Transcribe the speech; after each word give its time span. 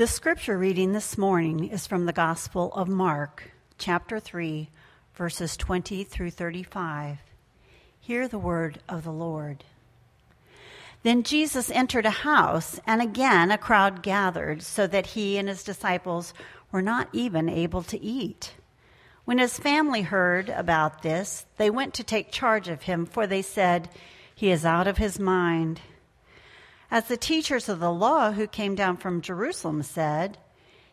The 0.00 0.06
scripture 0.06 0.56
reading 0.56 0.92
this 0.92 1.18
morning 1.18 1.68
is 1.68 1.86
from 1.86 2.06
the 2.06 2.14
Gospel 2.14 2.72
of 2.72 2.88
Mark, 2.88 3.50
chapter 3.76 4.18
3, 4.18 4.70
verses 5.12 5.58
20 5.58 6.04
through 6.04 6.30
35. 6.30 7.18
Hear 8.00 8.26
the 8.26 8.38
word 8.38 8.80
of 8.88 9.04
the 9.04 9.12
Lord. 9.12 9.62
Then 11.02 11.22
Jesus 11.22 11.70
entered 11.70 12.06
a 12.06 12.24
house, 12.24 12.80
and 12.86 13.02
again 13.02 13.50
a 13.50 13.58
crowd 13.58 14.02
gathered, 14.02 14.62
so 14.62 14.86
that 14.86 15.08
he 15.08 15.36
and 15.36 15.50
his 15.50 15.62
disciples 15.62 16.32
were 16.72 16.80
not 16.80 17.10
even 17.12 17.50
able 17.50 17.82
to 17.82 18.00
eat. 18.02 18.54
When 19.26 19.36
his 19.36 19.58
family 19.58 20.00
heard 20.00 20.48
about 20.48 21.02
this, 21.02 21.44
they 21.58 21.68
went 21.68 21.92
to 21.92 22.04
take 22.04 22.32
charge 22.32 22.68
of 22.68 22.84
him, 22.84 23.04
for 23.04 23.26
they 23.26 23.42
said, 23.42 23.90
He 24.34 24.50
is 24.50 24.64
out 24.64 24.86
of 24.86 24.96
his 24.96 25.18
mind. 25.18 25.82
As 26.90 27.04
the 27.04 27.16
teachers 27.16 27.68
of 27.68 27.78
the 27.78 27.92
law 27.92 28.32
who 28.32 28.46
came 28.46 28.74
down 28.74 28.96
from 28.96 29.20
Jerusalem 29.20 29.82
said, 29.82 30.38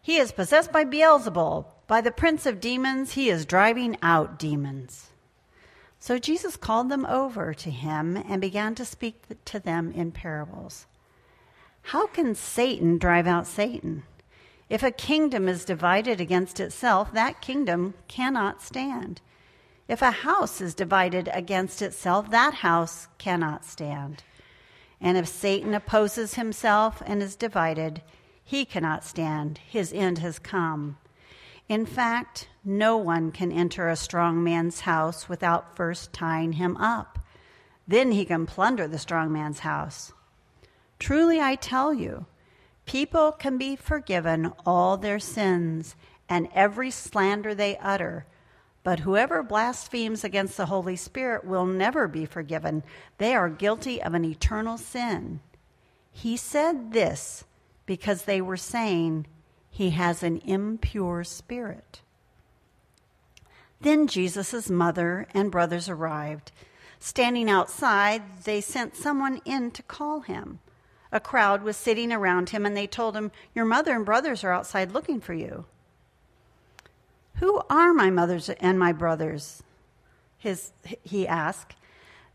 He 0.02 0.18
is 0.18 0.32
possessed 0.32 0.72
by 0.72 0.86
Beelzebul. 0.86 1.66
By 1.88 2.02
the 2.02 2.12
prince 2.12 2.46
of 2.46 2.60
demons, 2.60 3.14
he 3.14 3.30
is 3.30 3.46
driving 3.46 3.98
out 4.02 4.38
demons. 4.38 5.10
So 6.00 6.20
Jesus 6.20 6.56
called 6.58 6.90
them 6.90 7.06
over 7.06 7.54
to 7.54 7.72
him 7.72 8.18
and 8.18 8.42
began 8.42 8.76
to 8.76 8.86
speak 8.86 9.24
to 9.46 9.60
them 9.60 9.92
in 9.94 10.12
parables. 10.12 10.86
How 11.84 12.08
can 12.08 12.36
Satan 12.36 12.98
drive 12.98 13.26
out 13.26 13.48
Satan? 13.48 14.04
If 14.70 14.84
a 14.84 14.92
kingdom 14.92 15.48
is 15.48 15.64
divided 15.64 16.20
against 16.20 16.60
itself, 16.60 17.14
that 17.14 17.42
kingdom 17.42 17.94
cannot 18.10 18.62
stand. 18.62 19.22
If 19.88 20.02
a 20.02 20.12
house 20.12 20.60
is 20.60 20.76
divided 20.76 21.30
against 21.34 21.82
itself, 21.82 22.30
that 22.32 22.56
house 22.56 23.08
cannot 23.18 23.64
stand. 23.64 24.24
And 25.00 25.18
if 25.18 25.28
Satan 25.28 25.74
opposes 25.74 26.34
himself 26.34 27.02
and 27.06 27.22
is 27.22 27.36
divided, 27.36 28.02
he 28.44 28.66
cannot 28.66 29.04
stand. 29.04 29.60
His 29.68 29.94
end 29.94 30.20
has 30.20 30.40
come. 30.40 30.98
In 31.70 31.86
fact, 31.86 32.48
no 32.64 32.98
one 32.98 33.32
can 33.32 33.52
enter 33.52 33.90
a 33.90 33.96
strong 33.96 34.44
man's 34.44 34.82
house 34.82 35.28
without 35.28 35.76
first 35.76 36.14
tying 36.14 36.54
him 36.54 36.78
up. 36.78 37.20
Then 37.88 38.12
he 38.12 38.26
can 38.26 38.46
plunder 38.46 38.88
the 38.88 38.98
strong 38.98 39.32
man's 39.32 39.60
house. 39.60 40.14
Truly, 41.00 41.40
I 41.40 41.56
tell 41.56 41.94
you, 41.94 42.26
people 42.86 43.32
can 43.34 43.58
be 43.58 43.76
forgiven 43.76 44.52
all 44.66 44.98
their 44.98 45.20
sins 45.20 45.96
and 46.30 46.50
every 46.54 46.92
slander 46.92 47.54
they 47.54 47.78
utter 47.78 48.26
but 48.88 49.02
whoever 49.02 49.44
blasphemes 49.44 50.24
against 50.24 50.56
the 50.56 50.68
Holy 50.68 50.96
Spirit 50.96 51.44
will 51.44 51.66
never 51.66 52.08
be 52.08 52.26
forgiven. 52.26 52.84
They 53.18 53.36
are 53.36 53.50
guilty 53.50 54.02
of 54.02 54.14
an 54.14 54.24
eternal 54.24 54.78
sin. 54.78 55.42
He 56.10 56.38
said 56.38 56.94
this 56.94 57.44
because 57.86 58.24
they 58.24 58.40
were 58.40 58.56
saying 58.56 59.28
he 59.70 59.90
has 59.90 60.24
an 60.24 60.38
impure 60.38 61.26
spirit. 61.26 62.00
Then 63.82 64.08
Jesus' 64.08 64.70
mother 64.70 65.28
and 65.34 65.52
brothers 65.52 65.90
arrived. 65.90 66.54
Standing 66.98 67.50
outside, 67.50 68.24
they 68.46 68.62
sent 68.62 68.96
someone 68.96 69.42
in 69.44 69.72
to 69.72 69.84
call 69.84 70.22
him. 70.22 70.60
A 71.12 71.20
crowd 71.20 71.62
was 71.62 71.76
sitting 71.76 72.14
around 72.14 72.52
him, 72.52 72.66
and 72.66 72.78
they 72.78 72.88
told 72.88 73.18
him, 73.18 73.34
Your 73.54 73.66
mother 73.66 73.94
and 73.94 74.06
brothers 74.06 74.46
are 74.46 74.54
outside 74.54 74.94
looking 74.94 75.20
for 75.20 75.34
you. 75.34 75.66
Who 77.40 77.62
are 77.70 77.94
my 77.94 78.10
mothers 78.10 78.50
and 78.50 78.80
my 78.80 78.92
brothers? 78.92 79.64
His, 80.38 80.72
he 81.04 81.28
asked. 81.28 81.76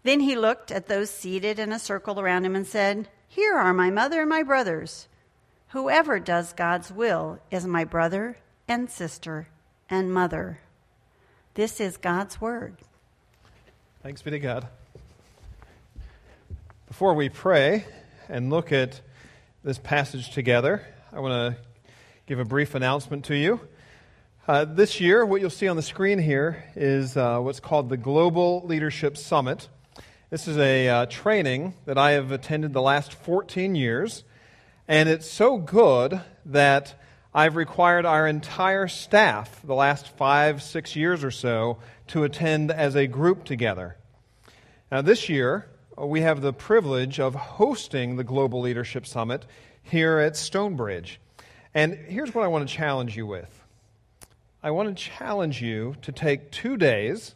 Then 0.02 0.20
he 0.20 0.36
looked 0.36 0.70
at 0.70 0.88
those 0.88 1.10
seated 1.10 1.58
in 1.58 1.72
a 1.72 1.78
circle 1.78 2.20
around 2.20 2.44
him 2.44 2.56
and 2.56 2.66
said, 2.66 3.08
Here 3.28 3.54
are 3.56 3.72
my 3.72 3.90
mother 3.90 4.20
and 4.20 4.30
my 4.30 4.42
brothers. 4.42 5.08
Whoever 5.68 6.18
does 6.18 6.52
God's 6.52 6.92
will 6.92 7.38
is 7.50 7.66
my 7.66 7.84
brother 7.84 8.36
and 8.68 8.90
sister 8.90 9.48
and 9.88 10.12
mother. 10.12 10.60
This 11.54 11.80
is 11.80 11.96
God's 11.96 12.40
word. 12.40 12.76
Thanks 14.02 14.22
be 14.22 14.32
to 14.32 14.38
God. 14.38 14.66
Before 16.88 17.14
we 17.14 17.28
pray 17.28 17.86
and 18.28 18.50
look 18.50 18.72
at 18.72 19.00
this 19.64 19.78
passage 19.78 20.30
together, 20.30 20.86
I 21.12 21.20
want 21.20 21.54
to 21.54 21.62
give 22.26 22.38
a 22.38 22.44
brief 22.44 22.74
announcement 22.74 23.24
to 23.26 23.34
you. 23.34 23.60
Uh, 24.48 24.64
this 24.64 25.00
year, 25.00 25.24
what 25.24 25.40
you'll 25.40 25.50
see 25.50 25.68
on 25.68 25.76
the 25.76 25.82
screen 25.82 26.18
here 26.18 26.64
is 26.74 27.16
uh, 27.16 27.38
what's 27.38 27.60
called 27.60 27.88
the 27.88 27.96
Global 27.96 28.66
Leadership 28.66 29.16
Summit. 29.16 29.68
This 30.30 30.48
is 30.48 30.58
a 30.58 30.88
uh, 30.88 31.06
training 31.06 31.74
that 31.84 31.96
I 31.96 32.12
have 32.12 32.32
attended 32.32 32.72
the 32.72 32.82
last 32.82 33.14
14 33.14 33.76
years, 33.76 34.24
and 34.88 35.08
it's 35.08 35.30
so 35.30 35.58
good 35.58 36.20
that 36.46 37.00
I've 37.32 37.54
required 37.54 38.04
our 38.04 38.26
entire 38.26 38.88
staff, 38.88 39.62
the 39.62 39.76
last 39.76 40.08
five, 40.16 40.60
six 40.60 40.96
years 40.96 41.22
or 41.22 41.30
so, 41.30 41.78
to 42.08 42.24
attend 42.24 42.72
as 42.72 42.96
a 42.96 43.06
group 43.06 43.44
together. 43.44 43.96
Now, 44.90 45.02
this 45.02 45.28
year, 45.28 45.68
we 45.96 46.22
have 46.22 46.40
the 46.40 46.52
privilege 46.52 47.20
of 47.20 47.36
hosting 47.36 48.16
the 48.16 48.24
Global 48.24 48.60
Leadership 48.60 49.06
Summit 49.06 49.46
here 49.84 50.18
at 50.18 50.36
Stonebridge. 50.36 51.20
And 51.74 51.94
here's 51.94 52.34
what 52.34 52.44
I 52.44 52.48
want 52.48 52.68
to 52.68 52.74
challenge 52.74 53.16
you 53.16 53.24
with. 53.24 53.61
I 54.64 54.70
want 54.70 54.96
to 54.96 55.04
challenge 55.04 55.60
you 55.60 55.96
to 56.02 56.12
take 56.12 56.52
two 56.52 56.76
days 56.76 57.34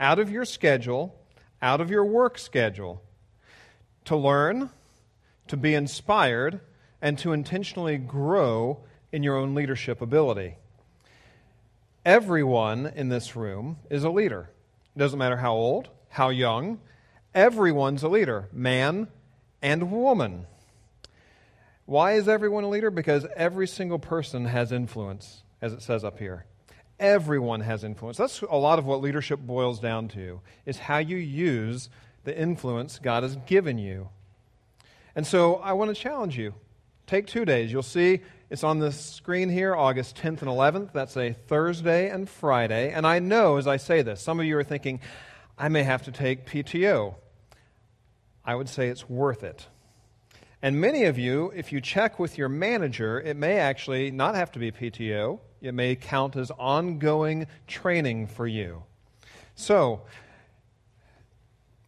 out 0.00 0.18
of 0.18 0.32
your 0.32 0.44
schedule, 0.44 1.14
out 1.62 1.80
of 1.80 1.90
your 1.90 2.04
work 2.04 2.38
schedule, 2.38 3.02
to 4.06 4.16
learn, 4.16 4.70
to 5.46 5.56
be 5.56 5.74
inspired, 5.74 6.58
and 7.00 7.16
to 7.20 7.32
intentionally 7.32 7.98
grow 7.98 8.80
in 9.12 9.22
your 9.22 9.36
own 9.36 9.54
leadership 9.54 10.00
ability. 10.00 10.56
Everyone 12.04 12.86
in 12.96 13.10
this 13.10 13.36
room 13.36 13.76
is 13.88 14.02
a 14.02 14.10
leader. 14.10 14.50
It 14.96 14.98
doesn't 14.98 15.18
matter 15.20 15.36
how 15.36 15.52
old, 15.52 15.88
how 16.08 16.30
young, 16.30 16.80
everyone's 17.32 18.02
a 18.02 18.08
leader, 18.08 18.48
man 18.52 19.06
and 19.62 19.92
woman. 19.92 20.46
Why 21.86 22.14
is 22.14 22.26
everyone 22.26 22.64
a 22.64 22.68
leader? 22.68 22.90
Because 22.90 23.24
every 23.36 23.68
single 23.68 24.00
person 24.00 24.46
has 24.46 24.72
influence 24.72 25.42
as 25.62 25.72
it 25.72 25.82
says 25.82 26.04
up 26.04 26.18
here. 26.18 26.44
Everyone 26.98 27.60
has 27.60 27.82
influence. 27.84 28.16
That's 28.16 28.42
a 28.42 28.56
lot 28.56 28.78
of 28.78 28.84
what 28.84 29.00
leadership 29.00 29.40
boils 29.40 29.80
down 29.80 30.08
to, 30.08 30.40
is 30.66 30.78
how 30.78 30.98
you 30.98 31.16
use 31.16 31.88
the 32.24 32.38
influence 32.38 32.98
God 32.98 33.22
has 33.22 33.36
given 33.46 33.78
you. 33.78 34.08
And 35.14 35.26
so 35.26 35.56
I 35.56 35.72
want 35.72 35.94
to 35.94 36.00
challenge 36.00 36.36
you. 36.36 36.54
Take 37.06 37.26
two 37.26 37.44
days. 37.44 37.72
You'll 37.72 37.82
see 37.82 38.20
it's 38.50 38.64
on 38.64 38.78
the 38.80 38.92
screen 38.92 39.48
here, 39.48 39.74
August 39.74 40.16
10th 40.16 40.42
and 40.42 40.50
11th. 40.50 40.92
That's 40.92 41.16
a 41.16 41.32
Thursday 41.32 42.10
and 42.10 42.28
Friday. 42.28 42.92
And 42.92 43.06
I 43.06 43.18
know 43.18 43.56
as 43.56 43.66
I 43.66 43.78
say 43.78 44.02
this, 44.02 44.20
some 44.20 44.38
of 44.38 44.46
you 44.46 44.56
are 44.58 44.64
thinking, 44.64 45.00
I 45.56 45.68
may 45.68 45.82
have 45.82 46.02
to 46.02 46.12
take 46.12 46.46
PTO. 46.46 47.14
I 48.44 48.54
would 48.54 48.68
say 48.68 48.88
it's 48.88 49.08
worth 49.08 49.42
it. 49.44 49.66
And 50.62 50.78
many 50.78 51.04
of 51.04 51.18
you, 51.18 51.52
if 51.56 51.72
you 51.72 51.80
check 51.80 52.18
with 52.18 52.36
your 52.36 52.50
manager, 52.50 53.18
it 53.18 53.36
may 53.36 53.58
actually 53.58 54.10
not 54.10 54.34
have 54.34 54.52
to 54.52 54.58
be 54.58 54.70
PTO. 54.70 55.40
It 55.62 55.72
may 55.72 55.96
count 55.96 56.36
as 56.36 56.50
ongoing 56.52 57.46
training 57.66 58.26
for 58.26 58.46
you. 58.46 58.82
So, 59.54 60.02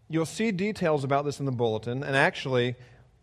you'll 0.09 0.27
see 0.27 0.53
details 0.53 1.05
about 1.05 1.25
this 1.25 1.39
in 1.39 1.47
the 1.47 1.53
bulletin. 1.53 2.03
And 2.03 2.17
actually, 2.17 2.77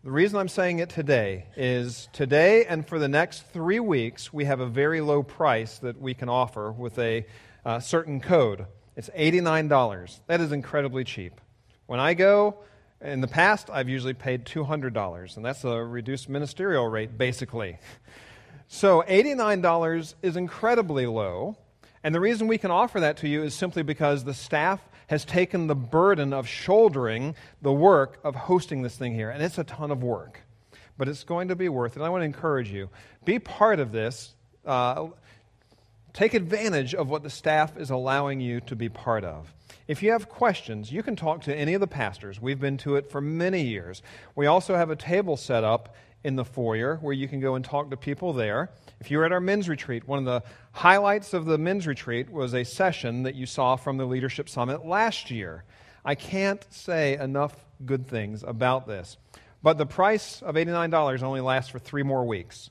the 0.04 0.10
reason 0.10 0.38
I'm 0.38 0.48
saying 0.48 0.78
it 0.78 0.88
today 0.88 1.46
is 1.56 2.08
today 2.12 2.64
and 2.64 2.86
for 2.86 2.98
the 2.98 3.08
next 3.08 3.46
three 3.52 3.80
weeks, 3.80 4.32
we 4.32 4.44
have 4.44 4.60
a 4.60 4.66
very 4.66 5.00
low 5.00 5.22
price 5.22 5.78
that 5.78 6.00
we 6.00 6.14
can 6.14 6.28
offer 6.28 6.70
with 6.70 6.98
a 6.98 7.26
uh, 7.64 7.80
certain 7.80 8.20
code. 8.20 8.66
It's 8.96 9.10
$89. 9.10 10.20
That 10.26 10.40
is 10.40 10.52
incredibly 10.52 11.04
cheap. 11.04 11.40
When 11.86 12.00
I 12.00 12.14
go, 12.14 12.56
in 13.00 13.20
the 13.20 13.28
past, 13.28 13.70
I've 13.70 13.88
usually 13.88 14.14
paid 14.14 14.44
$200, 14.44 15.36
and 15.36 15.44
that's 15.44 15.64
a 15.64 15.82
reduced 15.84 16.28
ministerial 16.28 16.86
rate, 16.86 17.16
basically. 17.16 17.78
So 18.68 19.02
$89 19.08 20.14
is 20.22 20.36
incredibly 20.36 21.06
low. 21.06 21.56
And 22.04 22.14
the 22.14 22.20
reason 22.20 22.46
we 22.46 22.58
can 22.58 22.70
offer 22.70 23.00
that 23.00 23.18
to 23.18 23.28
you 23.28 23.42
is 23.42 23.54
simply 23.54 23.82
because 23.82 24.24
the 24.24 24.34
staff 24.34 24.80
has 25.08 25.24
taken 25.24 25.66
the 25.66 25.74
burden 25.74 26.32
of 26.32 26.46
shouldering 26.46 27.34
the 27.62 27.72
work 27.72 28.20
of 28.22 28.34
hosting 28.34 28.82
this 28.82 28.96
thing 28.96 29.12
here. 29.12 29.30
And 29.30 29.42
it's 29.42 29.58
a 29.58 29.64
ton 29.64 29.90
of 29.90 30.02
work, 30.02 30.40
but 30.96 31.08
it's 31.08 31.24
going 31.24 31.48
to 31.48 31.56
be 31.56 31.68
worth 31.68 31.96
it. 31.96 32.02
I 32.02 32.08
want 32.08 32.22
to 32.22 32.26
encourage 32.26 32.70
you 32.70 32.88
be 33.24 33.38
part 33.38 33.80
of 33.80 33.92
this. 33.92 34.34
Uh, 34.64 35.08
take 36.12 36.34
advantage 36.34 36.94
of 36.94 37.10
what 37.10 37.22
the 37.22 37.30
staff 37.30 37.76
is 37.76 37.90
allowing 37.90 38.40
you 38.40 38.60
to 38.62 38.76
be 38.76 38.88
part 38.88 39.24
of. 39.24 39.52
If 39.90 40.04
you 40.04 40.12
have 40.12 40.28
questions, 40.28 40.92
you 40.92 41.02
can 41.02 41.16
talk 41.16 41.40
to 41.42 41.52
any 41.52 41.74
of 41.74 41.80
the 41.80 41.88
pastors. 41.88 42.40
We've 42.40 42.60
been 42.60 42.76
to 42.76 42.94
it 42.94 43.10
for 43.10 43.20
many 43.20 43.62
years. 43.62 44.04
We 44.36 44.46
also 44.46 44.76
have 44.76 44.88
a 44.88 44.94
table 44.94 45.36
set 45.36 45.64
up 45.64 45.96
in 46.22 46.36
the 46.36 46.44
foyer 46.44 46.98
where 46.98 47.12
you 47.12 47.26
can 47.26 47.40
go 47.40 47.56
and 47.56 47.64
talk 47.64 47.90
to 47.90 47.96
people 47.96 48.32
there. 48.32 48.70
If 49.00 49.10
you 49.10 49.18
were 49.18 49.24
at 49.24 49.32
our 49.32 49.40
men's 49.40 49.68
retreat, 49.68 50.06
one 50.06 50.20
of 50.20 50.24
the 50.26 50.44
highlights 50.70 51.34
of 51.34 51.44
the 51.44 51.58
men's 51.58 51.88
retreat 51.88 52.30
was 52.30 52.54
a 52.54 52.62
session 52.62 53.24
that 53.24 53.34
you 53.34 53.46
saw 53.46 53.74
from 53.74 53.96
the 53.96 54.04
Leadership 54.04 54.48
Summit 54.48 54.86
last 54.86 55.28
year. 55.28 55.64
I 56.04 56.14
can't 56.14 56.64
say 56.70 57.18
enough 57.18 57.56
good 57.84 58.06
things 58.06 58.44
about 58.44 58.86
this. 58.86 59.16
But 59.60 59.76
the 59.76 59.86
price 59.86 60.40
of 60.40 60.54
$89 60.54 61.20
only 61.24 61.40
lasts 61.40 61.72
for 61.72 61.80
three 61.80 62.04
more 62.04 62.24
weeks. 62.24 62.70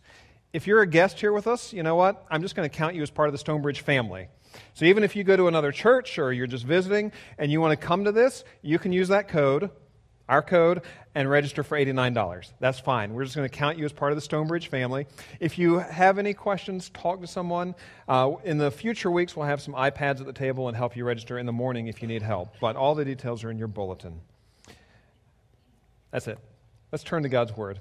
if 0.53 0.67
you're 0.67 0.81
a 0.81 0.87
guest 0.87 1.19
here 1.19 1.33
with 1.33 1.47
us, 1.47 1.73
you 1.73 1.83
know 1.83 1.95
what? 1.95 2.25
I'm 2.31 2.41
just 2.41 2.55
going 2.55 2.67
to 2.67 2.73
count 2.73 2.95
you 2.95 3.01
as 3.01 3.11
part 3.11 3.27
of 3.27 3.33
the 3.33 3.39
Stonebridge 3.39 3.81
family. 3.81 4.29
So 4.73 4.85
even 4.85 5.03
if 5.03 5.15
you 5.15 5.23
go 5.23 5.37
to 5.37 5.47
another 5.47 5.71
church 5.71 6.17
or 6.17 6.33
you're 6.33 6.47
just 6.47 6.65
visiting 6.65 7.11
and 7.37 7.51
you 7.51 7.61
want 7.61 7.79
to 7.79 7.87
come 7.87 8.05
to 8.05 8.11
this, 8.11 8.43
you 8.61 8.79
can 8.79 8.91
use 8.91 9.07
that 9.09 9.27
code, 9.27 9.69
our 10.27 10.41
code, 10.41 10.81
and 11.15 11.29
register 11.29 11.63
for 11.63 11.77
$89. 11.77 12.51
That's 12.59 12.79
fine. 12.79 13.13
We're 13.13 13.23
just 13.23 13.35
going 13.35 13.49
to 13.49 13.55
count 13.55 13.77
you 13.77 13.85
as 13.85 13.91
part 13.91 14.11
of 14.11 14.15
the 14.15 14.21
Stonebridge 14.21 14.67
family. 14.67 15.07
If 15.39 15.57
you 15.57 15.79
have 15.79 16.17
any 16.17 16.33
questions, 16.33 16.89
talk 16.91 17.21
to 17.21 17.27
someone. 17.27 17.75
Uh, 18.07 18.33
in 18.43 18.57
the 18.57 18.71
future 18.71 19.09
weeks, 19.09 19.35
we'll 19.35 19.47
have 19.47 19.61
some 19.61 19.73
iPads 19.73 20.19
at 20.19 20.25
the 20.25 20.33
table 20.33 20.67
and 20.67 20.77
help 20.77 20.95
you 20.95 21.03
register 21.03 21.37
in 21.37 21.45
the 21.45 21.51
morning 21.51 21.87
if 21.87 22.01
you 22.01 22.07
need 22.07 22.21
help. 22.21 22.55
But 22.61 22.75
all 22.75 22.95
the 22.95 23.05
details 23.05 23.43
are 23.43 23.51
in 23.51 23.57
your 23.57 23.67
bulletin. 23.67 24.21
That's 26.11 26.27
it. 26.27 26.39
Let's 26.91 27.03
turn 27.03 27.23
to 27.23 27.29
God's 27.29 27.55
Word. 27.55 27.79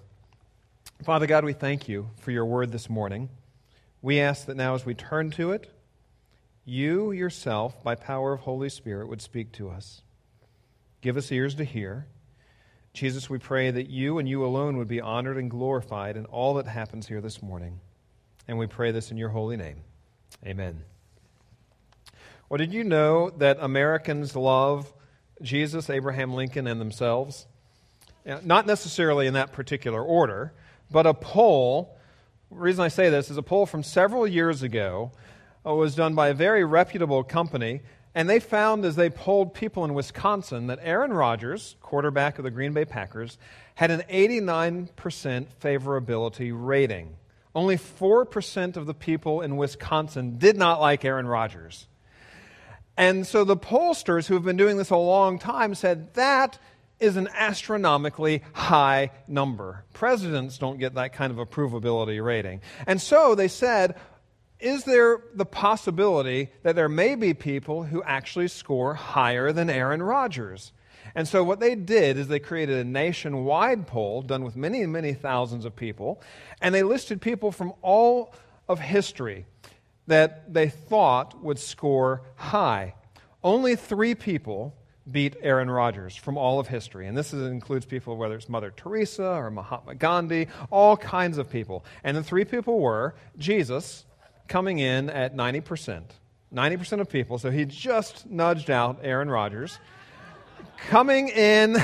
Father 1.02 1.26
God, 1.26 1.44
we 1.44 1.52
thank 1.52 1.88
you 1.88 2.10
for 2.20 2.30
your 2.30 2.44
Word 2.44 2.72
this 2.72 2.90
morning. 2.90 3.28
We 4.02 4.20
ask 4.20 4.46
that 4.46 4.56
now 4.56 4.74
as 4.74 4.84
we 4.84 4.94
turn 4.94 5.30
to 5.32 5.52
it, 5.52 5.70
you 6.68 7.12
yourself, 7.12 7.82
by 7.82 7.94
power 7.94 8.34
of 8.34 8.40
Holy 8.40 8.68
Spirit, 8.68 9.08
would 9.08 9.22
speak 9.22 9.52
to 9.52 9.70
us. 9.70 10.02
Give 11.00 11.16
us 11.16 11.32
ears 11.32 11.54
to 11.56 11.64
hear. 11.64 12.06
Jesus, 12.92 13.30
we 13.30 13.38
pray 13.38 13.70
that 13.70 13.88
you 13.88 14.18
and 14.18 14.28
you 14.28 14.44
alone 14.44 14.76
would 14.76 14.88
be 14.88 15.00
honored 15.00 15.36
and 15.36 15.50
glorified 15.50 16.16
in 16.16 16.26
all 16.26 16.54
that 16.54 16.66
happens 16.66 17.06
here 17.06 17.20
this 17.20 17.42
morning. 17.42 17.80
And 18.46 18.58
we 18.58 18.66
pray 18.66 18.90
this 18.90 19.10
in 19.10 19.16
your 19.16 19.28
holy 19.28 19.56
name. 19.56 19.78
Amen. 20.44 20.82
Well, 22.48 22.58
did 22.58 22.72
you 22.72 22.84
know 22.84 23.30
that 23.30 23.58
Americans 23.60 24.34
love 24.34 24.92
Jesus, 25.42 25.88
Abraham 25.90 26.34
Lincoln, 26.34 26.66
and 26.66 26.80
themselves? 26.80 27.46
Not 28.42 28.66
necessarily 28.66 29.26
in 29.26 29.34
that 29.34 29.52
particular 29.52 30.02
order, 30.02 30.52
but 30.90 31.06
a 31.06 31.14
poll. 31.14 31.96
The 32.50 32.56
reason 32.56 32.84
I 32.84 32.88
say 32.88 33.10
this 33.10 33.30
is 33.30 33.36
a 33.36 33.42
poll 33.42 33.64
from 33.64 33.82
several 33.82 34.26
years 34.26 34.62
ago 34.62 35.12
Uh, 35.66 35.74
was 35.74 35.94
done 35.94 36.14
by 36.14 36.28
a 36.28 36.34
very 36.34 36.64
reputable 36.64 37.22
company, 37.24 37.80
and 38.14 38.28
they 38.28 38.40
found 38.40 38.84
as 38.84 38.96
they 38.96 39.10
polled 39.10 39.54
people 39.54 39.84
in 39.84 39.94
Wisconsin 39.94 40.66
that 40.68 40.78
Aaron 40.82 41.12
Rodgers, 41.12 41.76
quarterback 41.82 42.38
of 42.38 42.44
the 42.44 42.50
Green 42.50 42.72
Bay 42.72 42.84
Packers, 42.84 43.38
had 43.74 43.90
an 43.90 44.02
89% 44.10 44.88
favorability 45.60 46.52
rating. 46.54 47.16
Only 47.54 47.76
4% 47.76 48.76
of 48.76 48.86
the 48.86 48.94
people 48.94 49.40
in 49.40 49.56
Wisconsin 49.56 50.38
did 50.38 50.56
not 50.56 50.80
like 50.80 51.04
Aaron 51.04 51.26
Rodgers. 51.26 51.86
And 52.96 53.26
so 53.26 53.44
the 53.44 53.56
pollsters 53.56 54.26
who 54.26 54.34
have 54.34 54.44
been 54.44 54.56
doing 54.56 54.76
this 54.76 54.90
a 54.90 54.96
long 54.96 55.38
time 55.38 55.74
said 55.74 56.14
that 56.14 56.58
is 56.98 57.16
an 57.16 57.28
astronomically 57.28 58.42
high 58.52 59.12
number. 59.28 59.84
Presidents 59.92 60.58
don't 60.58 60.78
get 60.78 60.94
that 60.94 61.12
kind 61.12 61.30
of 61.30 61.38
approvability 61.38 62.24
rating. 62.24 62.60
And 62.86 63.00
so 63.00 63.36
they 63.36 63.48
said, 63.48 63.94
is 64.60 64.84
there 64.84 65.22
the 65.34 65.46
possibility 65.46 66.50
that 66.62 66.74
there 66.74 66.88
may 66.88 67.14
be 67.14 67.34
people 67.34 67.84
who 67.84 68.02
actually 68.02 68.48
score 68.48 68.94
higher 68.94 69.52
than 69.52 69.70
Aaron 69.70 70.02
Rodgers? 70.02 70.72
And 71.14 71.26
so 71.26 71.42
what 71.42 71.60
they 71.60 71.74
did 71.74 72.16
is 72.16 72.28
they 72.28 72.38
created 72.38 72.78
a 72.78 72.84
nationwide 72.84 73.86
poll 73.86 74.22
done 74.22 74.44
with 74.44 74.56
many, 74.56 74.84
many 74.86 75.14
thousands 75.14 75.64
of 75.64 75.74
people, 75.74 76.20
and 76.60 76.74
they 76.74 76.82
listed 76.82 77.20
people 77.20 77.52
from 77.52 77.72
all 77.82 78.34
of 78.68 78.80
history 78.80 79.46
that 80.06 80.52
they 80.52 80.68
thought 80.68 81.42
would 81.42 81.58
score 81.58 82.22
high. 82.36 82.94
Only 83.42 83.76
three 83.76 84.14
people 84.14 84.74
beat 85.10 85.36
Aaron 85.40 85.70
Rodgers 85.70 86.16
from 86.16 86.36
all 86.36 86.60
of 86.60 86.68
history. 86.68 87.06
And 87.06 87.16
this 87.16 87.32
is, 87.32 87.50
includes 87.50 87.86
people, 87.86 88.16
whether 88.16 88.34
it's 88.34 88.48
Mother 88.48 88.72
Teresa 88.76 89.24
or 89.24 89.50
Mahatma 89.50 89.94
Gandhi, 89.94 90.48
all 90.70 90.96
kinds 90.96 91.38
of 91.38 91.48
people. 91.48 91.84
And 92.04 92.16
the 92.16 92.22
three 92.22 92.44
people 92.44 92.78
were 92.78 93.14
Jesus, 93.38 94.04
coming 94.48 94.78
in 94.78 95.10
at 95.10 95.36
90%. 95.36 96.02
90% 96.52 97.00
of 97.00 97.10
people, 97.10 97.38
so 97.38 97.50
he 97.50 97.66
just 97.66 98.26
nudged 98.26 98.70
out 98.70 99.00
Aaron 99.02 99.30
Rodgers. 99.30 99.78
coming 100.88 101.28
in 101.28 101.76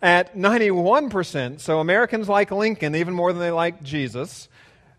at 0.00 0.34
91%, 0.34 1.60
so 1.60 1.80
Americans 1.80 2.28
like 2.28 2.50
Lincoln 2.50 2.94
even 2.94 3.12
more 3.12 3.32
than 3.32 3.40
they 3.40 3.50
like 3.50 3.82
Jesus. 3.82 4.48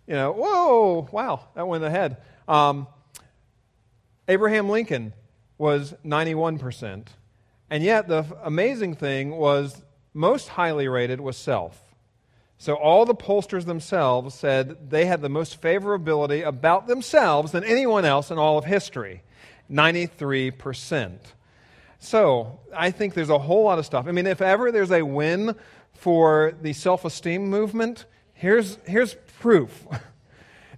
You 0.06 0.13
know, 0.13 0.31
whoa, 0.31 1.07
wow, 1.11 1.47
that 1.56 1.67
went 1.67 1.83
ahead. 1.83 2.17
Um, 2.47 2.88
Abraham 4.27 4.69
Lincoln 4.69 5.13
was 5.57 5.94
91%. 6.06 7.07
And 7.71 7.83
yet, 7.83 8.07
the 8.07 8.25
amazing 8.44 8.95
thing 8.95 9.31
was 9.31 9.83
most 10.13 10.50
highly 10.50 10.88
rated 10.88 11.21
was 11.21 11.38
self. 11.38 11.88
So, 12.61 12.73
all 12.73 13.06
the 13.06 13.15
pollsters 13.15 13.63
themselves 13.63 14.35
said 14.35 14.89
they 14.91 15.06
had 15.06 15.21
the 15.21 15.29
most 15.29 15.61
favorability 15.61 16.45
about 16.45 16.88
themselves 16.88 17.53
than 17.53 17.63
anyone 17.63 18.03
else 18.03 18.31
in 18.31 18.38
all 18.38 18.57
of 18.57 18.65
history 18.65 19.23
93%. 19.71 21.19
So, 22.00 22.59
I 22.75 22.91
think 22.91 23.13
there's 23.13 23.29
a 23.29 23.39
whole 23.39 23.63
lot 23.63 23.79
of 23.79 23.85
stuff. 23.85 24.07
I 24.07 24.11
mean, 24.11 24.27
if 24.27 24.41
ever 24.41 24.73
there's 24.73 24.91
a 24.91 25.03
win 25.03 25.56
for 25.94 26.53
the 26.61 26.73
self 26.73 27.06
esteem 27.06 27.50
movement, 27.50 28.03
here's, 28.33 28.77
here's 28.85 29.15
proof. 29.39 29.88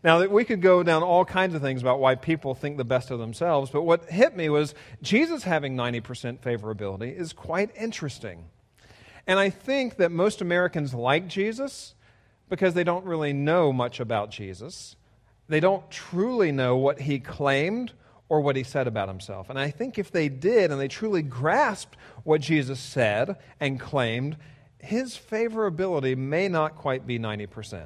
Now, 0.04 0.26
we 0.26 0.46
could 0.46 0.64
go 0.64 0.82
down 0.82 1.04
all 1.04 1.26
kinds 1.26 1.54
of 1.54 1.62
things 1.62 1.80
about 1.84 2.00
why 2.00 2.16
people 2.16 2.56
think 2.56 2.78
the 2.78 2.84
best 2.84 3.12
of 3.12 3.20
themselves, 3.20 3.70
but 3.70 3.84
what 3.84 4.10
hit 4.10 4.36
me 4.36 4.50
was 4.50 4.74
Jesus 5.04 5.44
having 5.44 5.78
90% 5.78 6.40
favorability 6.40 7.16
is 7.16 7.34
quite 7.34 7.70
interesting. 7.78 8.46
And 9.32 9.40
I 9.40 9.50
think 9.50 9.96
that 9.96 10.12
most 10.12 10.42
Americans 10.42 10.94
like 10.94 11.30
Jesus 11.30 11.96
because 12.50 12.74
they 12.74 12.84
don't 12.84 13.06
really 13.06 13.32
know 13.32 13.72
much 13.72 14.02
about 14.02 14.30
Jesus. 14.30 14.98
They 15.48 15.62
don't 15.62 15.90
truly 15.90 16.52
know 16.52 16.76
what 16.76 17.00
he 17.00 17.18
claimed 17.18 17.94
or 18.28 18.42
what 18.42 18.58
he 18.58 18.64
said 18.64 18.88
about 18.88 19.08
himself. 19.08 19.50
And 19.50 19.58
I 19.58 19.72
think 19.72 19.98
if 19.98 20.12
they 20.12 20.28
did 20.28 20.70
and 20.70 20.82
they 20.82 20.90
truly 20.90 21.22
grasped 21.22 21.96
what 22.26 22.42
Jesus 22.42 22.78
said 22.82 23.38
and 23.62 23.80
claimed, 23.80 24.36
his 24.80 25.18
favorability 25.18 26.18
may 26.18 26.50
not 26.50 26.76
quite 26.76 27.08
be 27.08 27.18
90%. 27.18 27.84